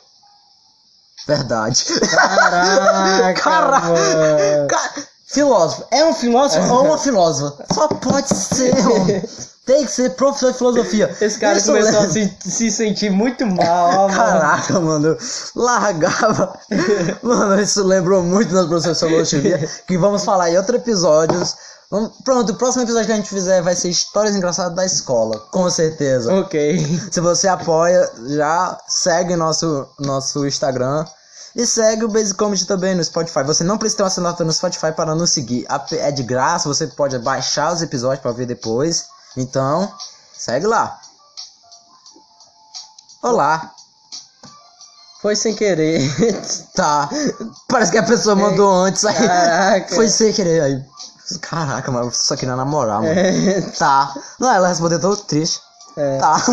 Verdade. 1.28 1.86
Caraca, 2.10 3.34
Caraca. 3.42 3.88
mano. 3.88 4.68
Ca- 4.70 4.94
Filósofo. 5.28 5.86
É 5.92 6.04
um 6.04 6.14
filósofo 6.14 6.74
ou 6.74 6.86
uma 6.88 6.98
filósofa? 6.98 7.64
Só 7.74 7.88
pode 7.88 8.28
ser. 8.36 8.74
Tem 9.66 9.86
que 9.86 9.92
ser 9.92 10.10
professor 10.16 10.52
de 10.52 10.58
filosofia. 10.58 11.16
Esse 11.22 11.40
cara 11.40 11.58
Isso 11.58 11.68
começou 11.68 12.00
a 12.00 12.04
lembra- 12.04 12.12
se, 12.42 12.52
se 12.52 12.72
sentir 12.72 13.10
muito 13.12 13.46
mal, 13.46 13.90
ó, 13.92 14.08
mano. 14.10 14.14
Caraca, 14.16 14.80
mano, 14.82 15.08
eu 15.10 15.18
largava. 15.56 16.60
Mano, 17.24 17.62
isso 17.62 17.82
lembrou 17.86 18.24
muito 18.24 18.52
das 18.54 18.66
professores 18.66 19.30
de 19.30 19.40
filosofia. 19.40 19.70
Que 19.88 19.98
vamos 19.98 20.26
falar 20.26 20.50
em 20.50 20.58
outro 20.58 20.76
episódio. 20.76 21.40
Vamos- 21.92 22.14
Pronto, 22.24 22.54
o 22.54 22.56
próximo 22.56 22.84
episódio 22.84 23.08
que 23.08 23.12
a 23.12 23.16
gente 23.18 23.30
fizer 23.30 23.62
vai 23.62 23.76
ser 23.76 23.90
histórias 23.90 24.34
engraçadas 24.36 24.74
da 24.76 24.86
escola. 24.86 25.38
Com 25.52 25.70
certeza. 25.70 26.34
Ok. 26.34 26.80
Se 27.12 27.20
você 27.20 27.48
apoia, 27.50 28.10
já 28.30 28.80
segue 28.88 29.36
nosso, 29.36 29.86
nosso 30.00 30.48
Instagram. 30.48 31.06
E 31.54 31.68
segue 31.68 32.06
o 32.06 32.08
Basic 32.08 32.38
Comedy 32.38 32.66
também 32.66 32.96
no 32.96 33.04
Spotify. 33.04 33.44
Você 33.44 33.62
não 33.66 33.78
precisa 33.78 33.98
ter 33.98 34.04
uma 34.04 34.08
assinatura 34.08 34.46
no 34.48 34.54
Spotify 34.54 34.94
para 34.94 35.14
nos 35.14 35.32
seguir. 35.32 35.68
É 36.00 36.10
de 36.10 36.24
graça, 36.24 36.70
você 36.70 36.88
pode 36.88 37.20
baixar 37.20 37.74
os 37.74 37.82
episódios 37.82 38.22
para 38.22 38.32
ver 38.32 38.46
depois. 38.46 39.08
Então, 39.36 39.92
segue 40.34 40.66
lá. 40.66 40.98
Olá. 43.22 43.70
Foi 45.22 45.36
sem 45.36 45.54
querer. 45.54 46.02
Tá. 46.74 47.10
Parece 47.68 47.92
que 47.92 47.98
a 47.98 48.04
pessoa 48.04 48.34
mandou 48.34 48.72
antes 48.72 49.04
aí. 49.04 49.14
Caraca. 49.14 49.94
Foi 49.94 50.08
sem 50.08 50.32
querer 50.32 50.62
aí. 50.62 50.86
Caraca, 51.40 51.92
mas 51.92 52.18
só 52.18 52.36
queria 52.36 52.56
namorar, 52.56 53.02
mano. 53.02 53.14
É, 53.20 53.62
Tá. 53.78 54.14
Não, 54.40 54.54
ela 54.54 54.68
respondeu 54.68 55.00
todo 55.00 55.18
triste. 55.24 55.60
é. 55.98 56.18
Tá. 56.18 56.44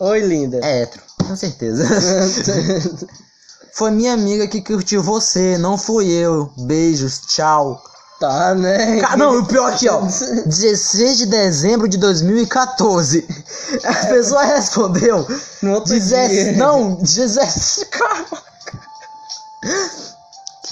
Oi, 0.00 0.20
linda. 0.20 0.58
É 0.62 0.82
hétero, 0.82 1.02
com 1.26 1.36
certeza. 1.36 1.84
Foi 3.74 3.90
minha 3.90 4.12
amiga 4.12 4.46
que 4.46 4.60
curtiu 4.60 5.02
você, 5.02 5.56
não 5.58 5.78
fui 5.78 6.10
eu. 6.10 6.52
Beijos, 6.58 7.20
tchau. 7.26 7.82
Tá, 8.20 8.54
né? 8.54 9.00
Ca- 9.00 9.16
Não, 9.16 9.38
o 9.40 9.46
pior 9.46 9.72
aqui, 9.72 9.88
ó. 9.88 10.00
16 10.46 11.18
de 11.18 11.26
dezembro 11.26 11.88
de 11.88 11.96
2014. 11.98 13.26
A 13.84 14.06
pessoa 14.06 14.44
respondeu. 14.44 15.26
No 15.62 15.72
outro 15.72 15.92
17. 15.94 16.34
dia. 16.34 16.52
Não, 16.52 16.94
17. 16.96 17.86
Caraca. 17.90 18.42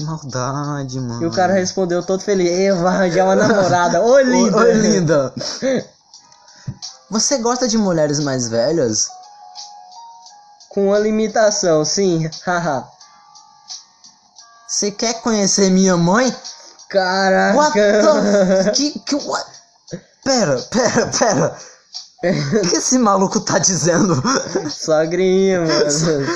Que 0.00 0.04
maldade, 0.04 0.98
mano. 0.98 1.22
E 1.22 1.26
o 1.26 1.30
cara 1.30 1.52
respondeu 1.52 2.02
todo 2.02 2.22
feliz. 2.22 2.50
Eu 2.50 2.78
vou 2.78 2.86
arranjar 2.86 3.24
uma 3.24 3.36
namorada. 3.36 4.00
Oi, 4.00 4.24
linda. 4.24 4.72
Linda. 4.72 5.34
Você 7.10 7.36
gosta 7.36 7.68
de 7.68 7.76
mulheres 7.76 8.18
mais 8.18 8.48
velhas? 8.48 9.10
Com 10.70 10.86
uma 10.86 10.98
limitação, 10.98 11.84
sim. 11.84 12.30
Haha. 12.46 12.88
Você 14.66 14.90
quer 14.90 15.20
conhecer 15.20 15.70
minha 15.70 15.98
mãe? 15.98 16.34
Caraca. 16.88 17.58
What 17.58 17.74
the... 17.74 18.70
Que, 18.72 18.98
que, 19.00 19.14
what? 19.16 19.50
Pera, 20.24 20.56
pera, 20.70 21.06
pera. 21.08 21.56
O 22.22 22.68
que 22.68 22.76
esse 22.76 22.98
maluco 22.98 23.40
tá 23.40 23.58
dizendo? 23.58 24.14
Sogrinha, 24.70 25.60
mano. 25.60 26.26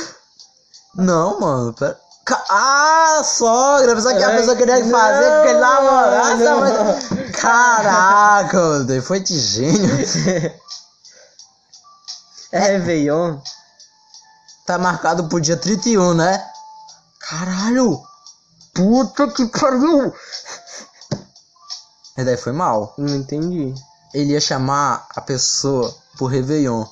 Não, 0.96 1.40
mano, 1.40 1.72
pera. 1.72 2.03
Ah, 2.48 3.22
sogra, 3.24 3.94
pensava 3.94 4.16
que 4.16 4.24
a 4.24 4.30
pessoa 4.36 4.56
queria 4.56 4.78
não, 4.84 4.90
fazer 4.90 5.30
com 5.30 5.42
que 5.42 5.48
ele 5.48 5.58
namorasse. 5.60 6.42
não. 6.44 6.60
mas- 6.60 7.30
Caraca, 7.32 8.58
mano, 8.58 9.02
foi 9.02 9.20
de 9.20 9.38
gênio. 9.38 9.90
É 12.52 12.58
Réveillon? 12.60 13.38
Tá 14.66 14.78
marcado 14.78 15.28
pro 15.28 15.40
dia 15.40 15.56
31, 15.56 16.14
né? 16.14 16.42
Caralho! 17.18 18.00
Puta 18.72 19.28
que 19.28 19.46
pariu! 19.46 20.14
Esse 22.16 22.24
daí 22.24 22.36
foi 22.36 22.52
mal. 22.52 22.94
Não 22.96 23.14
entendi. 23.16 23.74
Ele 24.14 24.32
ia 24.32 24.40
chamar 24.40 25.06
a 25.16 25.20
pessoa 25.20 25.92
pro 26.16 26.26
Réveillon. 26.26 26.86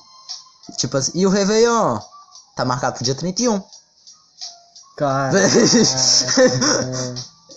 Tipo 0.77 0.97
assim, 0.97 1.11
e 1.15 1.25
o 1.25 1.29
Réveillon? 1.29 1.97
Tá 2.55 2.65
marcado 2.65 2.95
pro 2.95 3.03
dia 3.05 3.15
31. 3.15 3.63
Cara. 4.97 5.33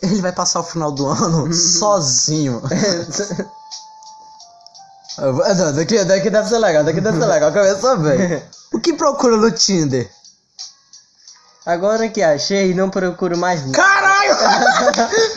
Ele 0.03 0.21
vai 0.23 0.33
passar 0.33 0.61
o 0.61 0.65
final 0.65 0.93
do 0.93 1.07
ano 1.07 1.53
sozinho. 1.53 2.63
Ah, 5.19 5.55
não, 5.55 5.73
Daqui, 5.73 6.05
daqui 6.05 6.29
deve 6.29 6.47
ser 6.47 6.59
legal, 6.59 6.85
daqui 6.85 7.01
deve 7.01 7.19
ser 7.19 7.25
legal. 7.25 7.51
Começou 7.51 7.97
bem. 7.97 8.43
O 8.71 8.79
que 8.79 8.93
procura 8.93 9.37
no 9.37 9.51
Tinder? 9.51 10.11
Agora 11.65 12.07
que 12.11 12.23
achei, 12.23 12.75
não 12.75 12.91
procuro 12.91 13.35
mais 13.39 13.61
nada. 13.63 13.73
Caralho! 13.73 14.37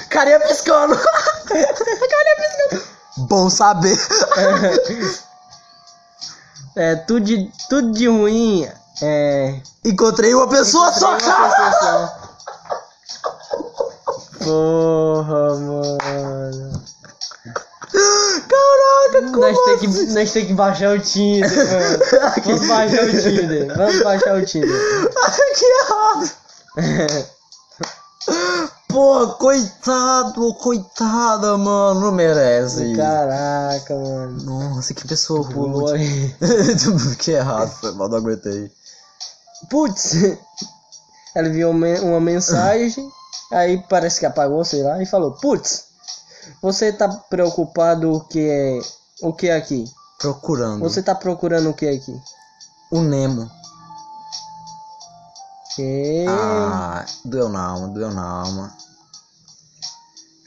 Carinha 0.09 0.39
piscando! 0.41 0.99
Carinha 1.47 2.35
piscando! 2.35 2.83
Bom 3.19 3.49
saber. 3.49 3.97
É, 6.75 6.95
tudo 6.95 7.21
de, 7.21 7.49
tudo 7.69 7.91
de 7.93 8.07
ruim. 8.07 8.69
É. 9.01 9.61
Encontrei 9.85 10.33
uma 10.33 10.47
pessoa 10.47 10.91
só, 10.91 11.15
encontrei 11.15 11.29
uma 11.29 11.49
cara. 11.49 11.71
pessoa 11.71 11.81
só. 11.81 12.29
Porra, 14.43 15.55
mano. 15.55 16.79
Caraca, 17.91 19.31
como 19.31 19.39
Nós 19.39 19.57
tem, 19.65 19.73
assim? 19.75 20.05
que, 20.05 20.13
nós 20.13 20.31
tem 20.31 20.45
que 20.45 20.53
baixar 20.53 20.95
o 20.95 20.99
Tinder, 20.99 21.49
mano. 21.49 21.99
Vamos 22.45 22.67
baixar 22.67 23.03
o 23.03 23.11
Tinder. 23.11 23.77
Vamos 23.77 24.03
baixar 24.03 24.35
o 24.35 24.45
Tinder. 24.45 25.11
Ai, 25.23 25.53
que 25.55 25.65
errado. 25.65 26.31
Pô, 28.87 29.27
coitado, 29.39 30.53
coitada, 30.55 31.57
mano. 31.57 32.01
Não 32.01 32.11
merece. 32.11 32.95
Caraca, 32.95 33.95
mano. 33.95 34.43
Nossa, 34.43 34.93
que 34.93 35.07
pessoa 35.07 35.47
Pulou 35.47 35.89
ruim. 35.91 36.35
que 37.19 37.31
errado, 37.31 37.69
foi 37.81 37.91
mal, 37.93 38.09
não 38.09 38.17
aguentei. 38.17 38.71
Putz! 39.69 40.13
Ela 41.35 41.49
viu 41.49 41.69
uma 41.69 42.19
mensagem, 42.19 43.07
aí 43.51 43.83
parece 43.87 44.19
que 44.19 44.25
apagou, 44.25 44.63
sei 44.65 44.81
lá, 44.81 45.01
e 45.01 45.05
falou: 45.05 45.33
Putz, 45.33 45.85
você 46.61 46.91
tá 46.91 47.07
preocupado 47.07 48.11
o 48.11 48.21
que 48.21 48.49
é. 48.49 48.79
O 49.21 49.33
que 49.33 49.47
é 49.49 49.55
aqui? 49.55 49.85
Procurando. 50.17 50.79
Você 50.79 51.03
tá 51.03 51.13
procurando 51.13 51.69
o 51.69 51.73
que 51.73 51.87
aqui? 51.87 52.19
O 52.91 53.01
Nemo. 53.01 53.49
Que. 55.75 56.25
Ah, 56.27 57.05
doeu 57.23 57.49
na 57.49 57.63
alma, 57.63 57.87
doeu 57.89 58.11
na 58.11 58.25
alma. 58.25 58.73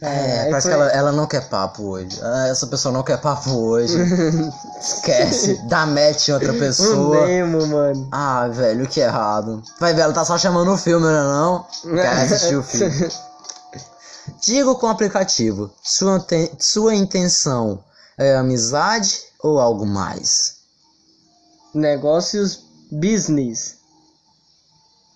É, 0.04 0.40
aí 0.40 0.50
parece 0.50 0.68
foi- 0.68 0.70
que 0.76 0.82
ela, 0.82 0.90
ela 0.92 1.12
não 1.12 1.26
quer 1.26 1.48
papo 1.48 1.82
hoje. 1.84 2.18
Ah, 2.22 2.48
essa 2.48 2.66
pessoa 2.66 2.92
não 2.92 3.02
quer 3.02 3.20
papo 3.20 3.50
hoje. 3.50 3.96
Esquece. 4.80 5.60
Dá 5.68 5.86
match 5.86 6.28
em 6.28 6.32
outra 6.32 6.52
pessoa. 6.54 7.26
Nemo, 7.26 7.66
mano. 7.66 8.08
Ah, 8.10 8.48
velho, 8.48 8.86
que 8.88 9.00
errado. 9.00 9.62
Vai 9.78 9.94
ver, 9.94 10.02
ela 10.02 10.12
tá 10.12 10.24
só 10.24 10.36
chamando 10.36 10.72
o 10.72 10.76
filme, 10.78 11.06
né 11.06 11.22
não? 11.22 11.66
Quer 11.82 12.08
assistir 12.08 12.56
o 12.56 12.62
filme. 12.62 13.08
Diga 14.42 14.74
com 14.74 14.86
o 14.86 14.90
aplicativo. 14.90 15.70
Sua, 15.82 16.18
te- 16.20 16.52
sua 16.58 16.94
intenção 16.94 17.82
é 18.18 18.34
amizade 18.36 19.20
ou 19.42 19.58
algo 19.60 19.86
mais? 19.86 20.56
Negócios 21.74 22.64
business. 22.90 23.76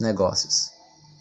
Negócios. 0.00 0.70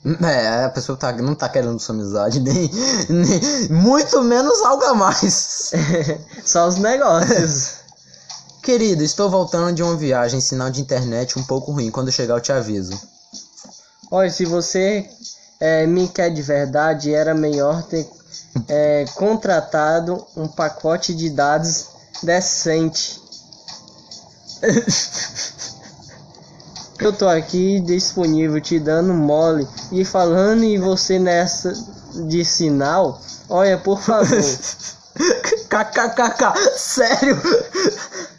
É, 0.06 0.66
a 0.66 0.70
pessoa 0.70 0.96
tá, 0.96 1.12
não 1.14 1.34
tá 1.34 1.50
querendo 1.50 1.80
sua 1.80 1.96
amizade, 1.96 2.40
nem, 2.42 2.70
nem. 3.10 3.70
Muito 3.70 4.22
menos 4.22 4.62
algo 4.62 4.84
a 4.84 4.94
mais. 4.94 5.72
Só 6.46 6.68
os 6.68 6.76
negócios. 6.78 7.86
Querido, 8.62 9.04
estou 9.04 9.30
voltando 9.30 9.74
de 9.76 9.82
uma 9.84 9.96
viagem, 9.96 10.40
sinal 10.42 10.70
de 10.70 10.82
internet 10.82 11.38
um 11.38 11.44
pouco 11.44 11.72
ruim. 11.72 11.90
Quando 11.92 12.12
chegar 12.12 12.36
eu 12.36 12.42
te 12.42 12.52
aviso. 12.52 13.00
Olha, 14.12 14.30
se 14.30 14.46
você 14.46 15.10
é, 15.60 15.86
me 15.88 16.08
quer 16.08 16.30
de 16.30 16.42
verdade, 16.42 17.14
era 17.14 17.34
melhor 17.34 17.84
ter 17.84 18.08
é, 18.68 19.06
contratado 19.16 20.26
um 20.36 20.48
pacote 20.48 21.14
de 21.14 21.30
dados 21.30 21.88
decente. 22.22 23.22
Eu 27.00 27.14
tô 27.14 27.28
aqui 27.28 27.80
disponível 27.82 28.60
te 28.62 28.80
dando 28.80 29.14
mole 29.14 29.68
e 29.92 30.06
falando 30.06 30.64
em 30.64 30.80
você 30.80 31.20
nessa 31.20 31.74
de 32.28 32.44
sinal. 32.46 33.22
Olha, 33.50 33.78
por 33.78 34.02
favor. 34.02 34.26
KKKK, 35.70 36.78
sério? 36.78 37.42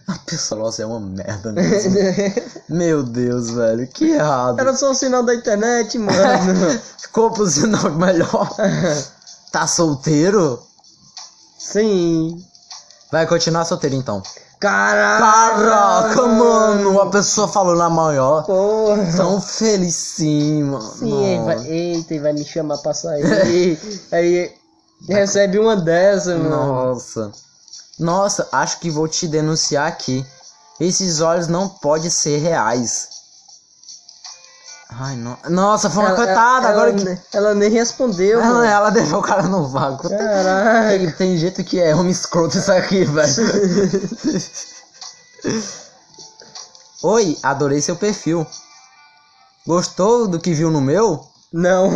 A 0.07 0.19
pessoa, 0.19 0.61
nossa, 0.63 0.83
é 0.83 0.87
uma 0.87 1.01
merda 1.01 1.53
mesmo. 1.53 1.95
Meu 2.69 3.03
Deus, 3.03 3.51
velho, 3.51 3.87
que 3.89 4.13
errado. 4.13 4.61
Era 4.61 4.75
só 4.77 4.91
o 4.91 4.95
sinal 4.95 5.23
da 5.23 5.35
internet, 5.35 5.99
mano. 5.99 6.81
Compra 7.13 7.43
o 7.43 7.51
sinal 7.51 7.91
melhor. 7.93 8.55
Tá 9.51 9.67
solteiro? 9.67 10.63
Sim. 11.59 12.45
Vai 13.11 13.27
continuar 13.27 13.65
solteiro 13.65 13.97
então. 13.97 14.23
Caraca, 14.59 15.19
Caraca, 15.19 16.27
mano, 16.29 17.01
a 17.01 17.11
pessoa 17.11 17.47
falou 17.47 17.77
na 17.77 17.91
maior. 17.91 18.45
Porra. 18.45 19.13
Tão 19.17 19.41
felicinho, 19.41 20.67
mano. 20.67 20.93
Sim, 20.99 21.27
aí 21.27 21.45
vai, 21.45 21.67
eita, 21.67 22.15
e 22.15 22.19
vai 22.19 22.33
me 22.33 22.45
chamar 22.45 22.79
pra 22.79 22.95
sair. 22.95 23.79
aí 24.11 24.53
recebe 25.09 25.59
uma 25.59 25.77
dessa, 25.77 26.37
mano. 26.37 26.49
Nossa. 26.49 27.33
Nossa, 27.99 28.49
acho 28.53 28.81
que 28.81 28.91
vou 28.91 29.07
te 29.07 29.29
denunciar 29.29 29.87
aqui. 29.87 30.25
Esses 30.81 31.21
olhos 31.21 31.49
não 31.49 31.69
podem 31.69 32.11
ser 32.11 32.39
reais. 32.39 33.16
Ai, 34.99 35.17
não. 35.17 35.37
Nossa, 35.51 35.91
foi 35.91 36.03
uma 36.05 36.11
Ela- 36.11 36.17
coitada. 36.17 36.69
ela, 36.69 36.71
Agora 36.71 36.91
ela, 36.91 37.17
que. 37.17 37.37
ela 37.37 37.55
nem 37.55 37.71
respondeu, 37.71 38.41
Ela, 38.41 38.53
mano. 38.55 38.65
ela 38.65 38.91
deixou 38.91 39.19
o 39.19 39.23
cara 39.23 39.43
no 39.43 39.69
vácuo. 39.69 40.09
Tem, 40.09 41.11
tem 41.13 41.37
jeito 41.37 41.63
que 41.65 41.79
é 41.81 41.95
homem 41.95 42.13
escroto 42.13 42.57
isso 42.57 42.73
aqui, 42.73 43.05
velho. 43.05 43.35
Oi, 47.03 47.39
adorei 47.43 47.81
seu 47.81 47.97
perfil. 47.97 48.47
Gostou 49.67 50.27
do 50.27 50.41
que 50.41 50.55
viu 50.55 50.71
no 50.71 50.81
meu? 50.81 51.21
Não. 51.53 51.91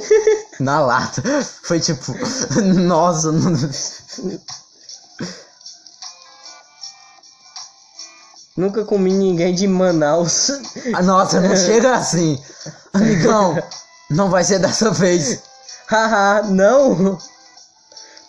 Na 0.60 0.80
lata. 0.80 1.22
Foi 1.62 1.80
tipo, 1.80 2.14
nossa, 2.84 3.32
não- 3.32 3.52
Nunca 8.56 8.84
comi 8.84 9.12
ninguém 9.12 9.54
de 9.54 9.66
Manaus. 9.66 10.50
Ah, 10.94 11.02
nossa, 11.02 11.40
não 11.40 11.56
chega 11.56 11.94
assim. 11.94 12.40
Amigão, 12.92 13.56
não 14.10 14.28
vai 14.28 14.44
ser 14.44 14.58
dessa 14.58 14.90
vez. 14.90 15.40
Haha, 15.88 16.42
não. 16.42 17.18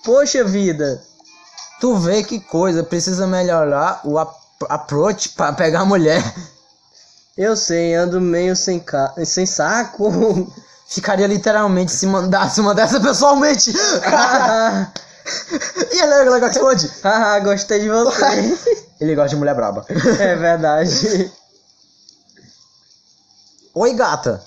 Poxa 0.04 0.44
vida. 0.44 1.02
Tu 1.80 1.96
vê 1.98 2.24
que 2.24 2.40
coisa, 2.40 2.84
precisa 2.84 3.28
melhorar 3.28 4.00
o 4.06 4.18
ap- 4.18 4.38
approach 4.70 5.30
pra 5.30 5.52
pegar 5.52 5.82
a 5.82 5.86
mulher. 5.86 6.24
Eu 7.38 7.58
sei, 7.58 7.94
ando 7.96 8.22
meio 8.22 8.56
sem, 8.56 8.80
ca... 8.80 9.14
sem 9.26 9.46
saco. 9.46 10.54
Ficaria 10.88 11.28
literalmente 11.28 11.92
se 11.92 12.06
mandasse 12.06 12.62
uma 12.62 12.74
dessa 12.74 13.00
pessoalmente. 13.00 13.74
E 15.92 16.02
ele 16.02 16.14
é 16.14 16.24
legal 16.30 16.50
que 16.50 16.58
esconde. 16.58 16.92
haha, 17.04 17.40
gostei 17.40 17.80
de 17.80 17.90
você. 17.90 18.76
Ele 19.00 19.16
gosta 19.16 19.30
de 19.30 19.36
mulher 19.38 19.56
braba. 19.56 19.86
É 20.20 20.36
verdade. 20.36 21.32
Oi, 23.74 23.94
gata. 23.96 24.44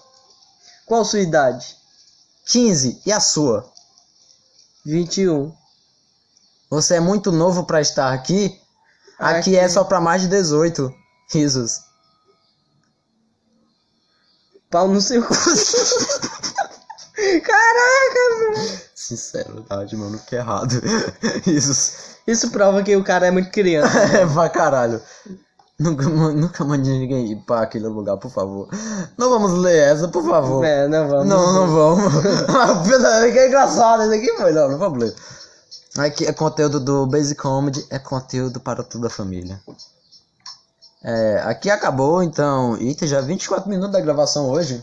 Qual 0.86 1.04
sua 1.04 1.20
idade? 1.20 1.76
15. 2.46 3.00
E 3.06 3.12
a 3.12 3.20
sua? 3.20 3.70
21. 4.84 5.52
Você 6.70 6.96
é 6.96 7.00
muito 7.00 7.32
novo 7.32 7.64
pra 7.64 7.80
estar 7.80 8.12
aqui? 8.12 8.60
Aqui, 9.18 9.38
Aqui. 9.38 9.56
é 9.56 9.68
só 9.68 9.82
pra 9.84 10.00
mais 10.00 10.22
de 10.22 10.28
18. 10.28 10.92
Risos. 11.32 11.80
Pau 14.70 14.86
no 14.88 15.00
seu 15.00 15.22
cu. 15.24 15.34
Caraca, 17.42 18.20
mano. 18.38 18.80
Sinceridade, 19.06 19.96
mano, 19.96 20.18
que 20.18 20.34
errado. 20.34 20.72
Risos. 21.44 22.16
Isso 22.26 22.50
prova 22.50 22.82
que 22.82 22.96
o 22.96 23.04
cara 23.04 23.28
é 23.28 23.30
muito 23.30 23.50
criança. 23.50 23.96
É 24.16 24.26
pra 24.26 24.48
caralho. 24.48 25.00
Nunca, 25.78 26.08
nunca 26.08 26.64
mande 26.64 26.90
ninguém 26.90 27.32
ir 27.32 27.36
pra 27.44 27.60
aquele 27.60 27.86
lugar, 27.86 28.16
por 28.16 28.30
favor. 28.30 28.68
Não 29.16 29.30
vamos 29.30 29.52
ler 29.52 29.92
essa, 29.92 30.08
por 30.08 30.24
favor. 30.24 30.64
É, 30.64 30.88
não 30.88 31.06
vamos. 31.06 31.26
Não, 31.28 31.52
não 31.52 31.66
vamos. 31.72 32.14
Que 33.32 33.38
é 33.38 33.46
engraçado, 33.46 34.02
esse 34.02 34.14
aqui 34.14 34.36
foi, 34.36 34.52
não, 34.52 34.70
não 34.70 34.78
vamos 34.78 34.98
ler. 34.98 35.14
Aqui 35.98 36.26
é 36.26 36.32
conteúdo 36.32 36.80
do 36.80 37.06
Basic 37.06 37.40
Comedy, 37.40 37.86
é 37.90 37.98
conteúdo 37.98 38.58
para 38.58 38.82
toda 38.82 39.06
a 39.06 39.10
família. 39.10 39.60
É, 41.04 41.42
aqui 41.44 41.70
acabou, 41.70 42.22
então. 42.22 42.76
Eita, 42.78 43.06
já 43.06 43.20
24 43.20 43.68
minutos 43.68 43.92
da 43.92 44.00
gravação 44.00 44.50
hoje. 44.50 44.82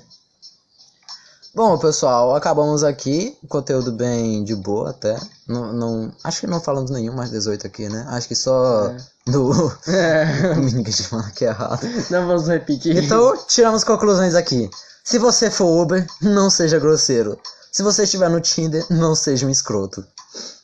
Bom, 1.55 1.77
pessoal, 1.77 2.35
acabamos 2.35 2.83
aqui. 2.83 3.37
Conteúdo 3.47 3.91
bem 3.91 4.43
de 4.43 4.55
boa 4.55 4.89
até. 4.89 5.15
Não, 5.47 5.71
não, 5.71 6.11
acho 6.23 6.41
que 6.41 6.47
não 6.47 6.59
falamos 6.59 6.89
nenhum 6.89 7.13
mais 7.13 7.29
18 7.29 7.67
aqui, 7.67 7.87
né? 7.87 8.05
Acho 8.09 8.27
que 8.27 8.35
só 8.35 8.87
É. 8.87 8.97
do. 9.31 9.71
É, 9.87 10.55
Menino 10.55 10.83
que 10.83 10.91
te 10.91 11.03
fala 11.03 11.29
que 11.29 11.45
é 11.45 11.49
errado. 11.49 11.85
não 12.09 12.25
vamos 12.25 12.47
repetir. 12.47 12.97
Então, 13.03 13.37
tiramos 13.47 13.83
conclusões 13.83 14.33
aqui. 14.33 14.67
Se 15.03 15.19
você 15.19 15.51
for 15.51 15.67
Uber, 15.81 16.07
não 16.21 16.49
seja 16.49 16.79
grosseiro. 16.79 17.37
Se 17.71 17.83
você 17.83 18.03
estiver 18.03 18.29
no 18.29 18.41
Tinder, 18.41 18.83
não 18.89 19.13
seja 19.13 19.45
um 19.45 19.49
escroto. 19.49 20.03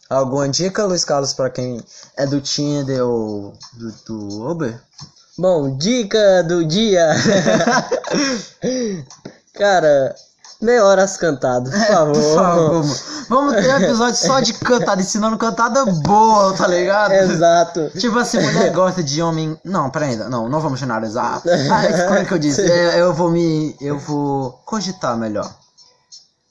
Alguma 0.09 0.49
dica, 0.49 0.85
Luiz 0.85 1.05
Carlos, 1.05 1.35
pra 1.35 1.51
quem 1.51 1.83
é 2.17 2.25
do 2.25 2.41
Tinder 2.41 3.05
ou 3.05 3.53
do, 3.73 3.91
do 4.07 4.49
Uber? 4.49 4.79
Bom, 5.37 5.77
dica 5.77 6.41
do 6.43 6.65
dia. 6.65 7.09
Cara, 9.53 10.15
Meia 10.61 10.93
as 10.95 11.15
cantadas, 11.15 11.73
por 11.73 11.87
favor. 11.87 12.13
Por 12.13 12.35
favor. 12.35 12.85
Vamos 13.29 13.53
ter 13.55 13.73
um 13.73 13.77
episódio 13.77 14.15
só 14.15 14.41
de 14.41 14.53
cantada, 14.55 15.01
ensinando 15.01 15.37
cantada 15.37 15.85
boa, 15.85 16.53
tá 16.53 16.67
ligado? 16.67 17.13
Exato. 17.13 17.89
Tipo 17.97 18.19
assim, 18.19 18.41
mulher 18.41 18.73
gosta 18.73 19.01
de 19.01 19.21
homem. 19.21 19.57
Não, 19.63 19.89
peraí, 19.89 20.17
não, 20.17 20.49
não 20.49 20.59
vamos 20.59 20.79
generalizar. 20.79 21.41
Ah, 21.71 22.03
como 22.07 22.19
é 22.19 22.25
que 22.25 22.33
eu 22.33 22.39
disse? 22.39 22.61
Eu, 22.61 22.91
eu 22.91 23.13
vou 23.13 23.29
me. 23.31 23.73
Eu 23.79 23.97
vou 23.99 24.51
cogitar 24.65 25.15
melhor. 25.15 25.49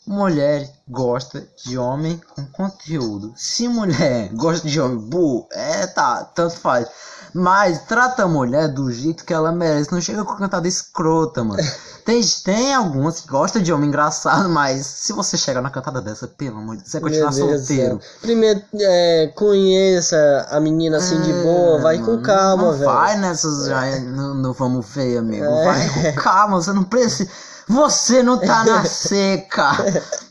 Mulher 0.06 0.66
gosta 0.88 1.46
de 1.62 1.76
homem 1.76 2.18
com 2.34 2.46
conteúdo. 2.46 3.34
Se 3.36 3.68
mulher 3.68 4.30
gosta 4.32 4.66
de 4.66 4.80
homem 4.80 4.96
burro, 4.96 5.46
é 5.52 5.86
tá, 5.86 6.24
tanto 6.24 6.56
faz. 6.56 6.88
Mas 7.34 7.82
trata 7.82 8.24
a 8.24 8.28
mulher 8.28 8.68
do 8.68 8.90
jeito 8.92 9.24
que 9.24 9.32
ela 9.34 9.52
merece. 9.52 9.92
Não 9.92 10.00
chega 10.00 10.24
com 10.24 10.36
cantada 10.36 10.66
escrota, 10.66 11.44
mano. 11.44 11.62
Tem, 12.08 12.22
tem 12.42 12.74
algumas 12.74 13.20
que 13.20 13.28
gostam 13.28 13.60
de 13.60 13.70
homem 13.70 13.88
engraçado, 13.90 14.48
mas 14.48 14.86
se 14.86 15.12
você 15.12 15.36
chegar 15.36 15.60
na 15.60 15.68
cantada 15.68 16.00
dessa, 16.00 16.26
pelo 16.26 16.56
amor 16.56 16.76
de 16.76 16.82
Deus, 16.82 16.90
você 16.90 17.00
vai 17.00 17.10
continuar 17.10 17.32
solteiro. 17.32 18.00
Primeiro, 18.22 18.62
é, 18.80 19.30
conheça 19.36 20.46
a 20.50 20.58
menina 20.58 20.96
assim 20.96 21.20
de 21.20 21.34
boa, 21.42 21.82
vai 21.82 21.98
com 21.98 22.14
É, 22.14 22.22
calma, 22.22 22.62
não 22.62 22.72
velho. 22.72 22.84
vai 22.90 23.14
nessas 23.18 23.68
no, 24.04 24.32
no 24.32 24.54
vamos 24.54 24.86
feio, 24.86 25.18
amigo. 25.18 25.44
É. 25.44 25.64
Vai 25.66 25.88
com 26.14 26.22
calma, 26.22 26.62
você 26.62 26.72
não 26.72 26.84
precisa. 26.84 27.28
Você 27.68 28.22
não 28.22 28.38
tá 28.38 28.64
na 28.64 28.84
seca. 28.88 29.72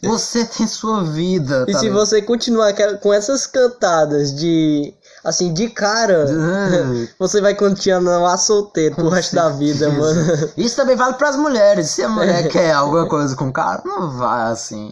Você 0.01 0.45
tem 0.45 0.65
sua 0.65 1.03
vida. 1.03 1.65
E 1.67 1.73
tá 1.73 1.77
se 1.77 1.85
ligado? 1.85 2.05
você 2.05 2.21
continuar 2.23 2.73
com 2.99 3.13
essas 3.13 3.45
cantadas 3.45 4.33
de. 4.35 4.95
Assim, 5.27 5.51
de 5.53 5.67
cara, 5.69 6.23
Ah. 6.23 7.07
você 7.19 7.41
vai 7.41 7.53
continuar 7.53 8.37
solteiro 8.37 8.95
pro 8.95 9.09
resto 9.09 9.35
da 9.35 9.49
vida, 9.49 9.89
mano. 9.89 10.21
Isso 10.55 10.77
também 10.77 10.95
vale 10.95 11.15
pras 11.15 11.35
mulheres. 11.35 11.89
Se 11.89 12.01
a 12.01 12.07
mulher 12.07 12.47
quer 12.47 12.71
alguma 12.71 13.05
coisa 13.09 13.35
com 13.35 13.49
o 13.49 13.51
cara, 13.51 13.81
não 13.83 14.09
vai 14.11 14.49
assim. 14.49 14.89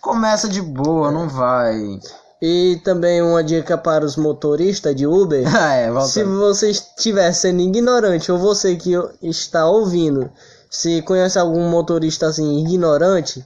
Começa 0.00 0.48
de 0.48 0.62
boa, 0.62 1.10
não 1.10 1.28
vai. 1.28 1.98
E 2.40 2.80
também 2.84 3.20
uma 3.20 3.42
dica 3.42 3.76
para 3.76 4.04
os 4.04 4.14
motoristas 4.14 4.94
de 4.94 5.08
Uber. 5.08 5.42
é, 5.72 5.90
volta. 5.90 6.06
Se 6.06 6.22
você 6.22 6.70
estiver 6.70 7.32
sendo 7.32 7.60
ignorante 7.60 8.30
ou 8.30 8.38
você 8.38 8.76
que 8.76 8.92
está 9.22 9.66
ouvindo, 9.66 10.30
se 10.70 11.02
conhece 11.02 11.36
algum 11.36 11.68
motorista 11.68 12.28
assim 12.28 12.60
ignorante, 12.64 13.44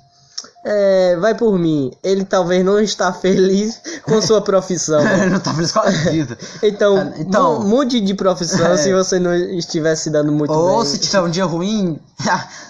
é, 0.65 1.17
vai 1.17 1.35
por 1.35 1.59
mim. 1.59 1.93
Ele 2.03 2.25
talvez 2.25 2.65
não 2.65 2.79
está 2.81 3.13
feliz 3.13 3.81
com 4.03 4.21
sua 4.23 4.41
profissão. 4.43 5.01
não 5.31 5.41
tá 5.41 5.53
feliz 5.55 5.73
com 5.73 5.79
a 5.81 5.91
vida. 5.91 6.37
Então, 6.63 7.13
Então- 7.17 7.61
mu- 7.61 7.69
mude 7.69 8.01
de 8.01 8.15
profissão 8.15 8.67
É. 8.73 8.77
se 8.77 8.93
você 8.93 9.19
não 9.19 9.35
estiver 9.35 9.95
se 9.97 10.11
dando 10.11 10.31
muito 10.33 10.53
Ou 10.53 10.79
bem. 10.83 10.87
se 10.87 10.99
tiver 10.99 11.21
um 11.21 11.31
dia 11.31 11.45
ruim, 11.45 11.99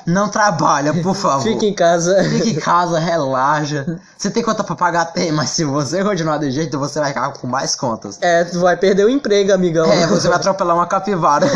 não 0.06 0.28
trabalha, 0.28 0.92
por 0.94 1.14
favor. 1.14 1.42
Fique 1.42 1.66
em 1.66 1.74
casa. 1.74 2.22
Fique 2.24 2.50
em 2.50 2.54
casa, 2.60 2.98
relaxa. 2.98 3.98
Você 4.16 4.30
tem 4.30 4.42
conta 4.42 4.62
pra 4.62 4.76
pagar? 4.76 5.06
Tem, 5.06 5.32
mas 5.32 5.50
se 5.50 5.64
você 5.64 6.04
continuar 6.04 6.38
desse 6.38 6.52
jeito, 6.52 6.78
você 6.78 7.00
vai 7.00 7.08
ficar 7.08 7.30
com 7.32 7.46
mais 7.46 7.74
contas. 7.74 8.18
É, 8.20 8.44
tu 8.44 8.60
vai 8.60 8.76
perder 8.76 9.04
o 9.04 9.08
emprego, 9.08 9.52
amigão. 9.52 9.90
É, 9.90 10.06
você 10.06 10.28
vai 10.28 10.36
atropelar 10.36 10.76
uma 10.76 10.86
capivara. 10.86 11.46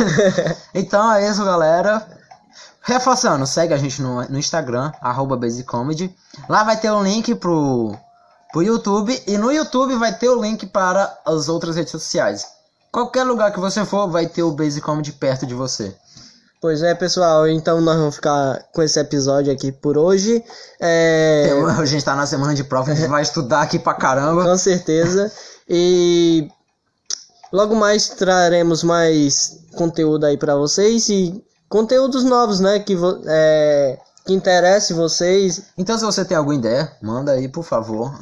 então 0.74 1.12
é 1.12 1.28
isso, 1.30 1.44
galera. 1.44 2.02
Reforçando, 2.82 3.46
segue 3.46 3.72
a 3.72 3.76
gente 3.76 4.02
no, 4.02 4.22
no 4.28 4.38
Instagram, 4.38 4.90
arroba 5.00 5.36
basicomedy. 5.36 6.14
Lá 6.48 6.64
vai 6.64 6.76
ter 6.76 6.90
o 6.90 7.02
link 7.02 7.34
pro, 7.36 7.94
pro 8.52 8.62
YouTube. 8.62 9.22
E 9.26 9.38
no 9.38 9.52
YouTube 9.52 9.94
vai 9.96 10.12
ter 10.12 10.28
o 10.28 10.40
link 10.42 10.66
para 10.66 11.16
as 11.24 11.48
outras 11.48 11.76
redes 11.76 11.92
sociais. 11.92 12.46
Qualquer 12.90 13.24
lugar 13.24 13.52
que 13.52 13.60
você 13.60 13.84
for, 13.84 14.08
vai 14.10 14.26
ter 14.26 14.42
o 14.42 14.50
Basic 14.52 14.80
Comedy 14.84 15.12
perto 15.12 15.46
de 15.46 15.54
você. 15.54 15.94
Pois 16.60 16.82
é, 16.82 16.94
pessoal, 16.94 17.48
então 17.48 17.80
nós 17.80 17.96
vamos 17.96 18.14
ficar 18.16 18.62
com 18.72 18.82
esse 18.82 18.98
episódio 19.00 19.52
aqui 19.52 19.72
por 19.72 19.96
hoje. 19.98 20.44
É, 20.80 21.48
Tem- 21.48 21.64
A 21.64 21.84
gente 21.86 22.04
tá 22.04 22.14
na 22.14 22.26
semana 22.26 22.54
de 22.54 22.62
prova, 22.64 22.92
a 22.92 22.94
gente 22.94 23.08
vai 23.08 23.22
estudar 23.22 23.62
aqui 23.62 23.78
pra 23.78 23.94
caramba. 23.94 24.44
com 24.44 24.56
certeza. 24.56 25.32
E 25.68 26.48
logo 27.52 27.74
mais 27.74 28.08
traremos 28.10 28.82
mais 28.82 29.58
conteúdo 29.76 30.24
aí 30.26 30.36
pra 30.36 30.54
vocês 30.54 31.08
e 31.08 31.42
conteúdos 31.72 32.22
novos, 32.22 32.60
né, 32.60 32.80
que 32.80 32.94
é, 33.26 33.98
que 34.26 34.34
interesse 34.34 34.92
vocês. 34.92 35.62
Então 35.78 35.96
se 35.96 36.04
você 36.04 36.22
tem 36.22 36.36
alguma 36.36 36.54
ideia, 36.54 36.92
manda 37.00 37.32
aí, 37.32 37.48
por 37.48 37.64
favor. 37.64 38.12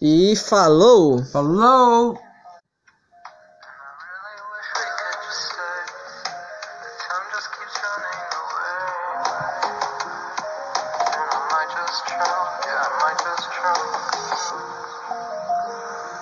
E 0.00 0.36
falou. 0.36 1.24
Falou! 1.24 2.18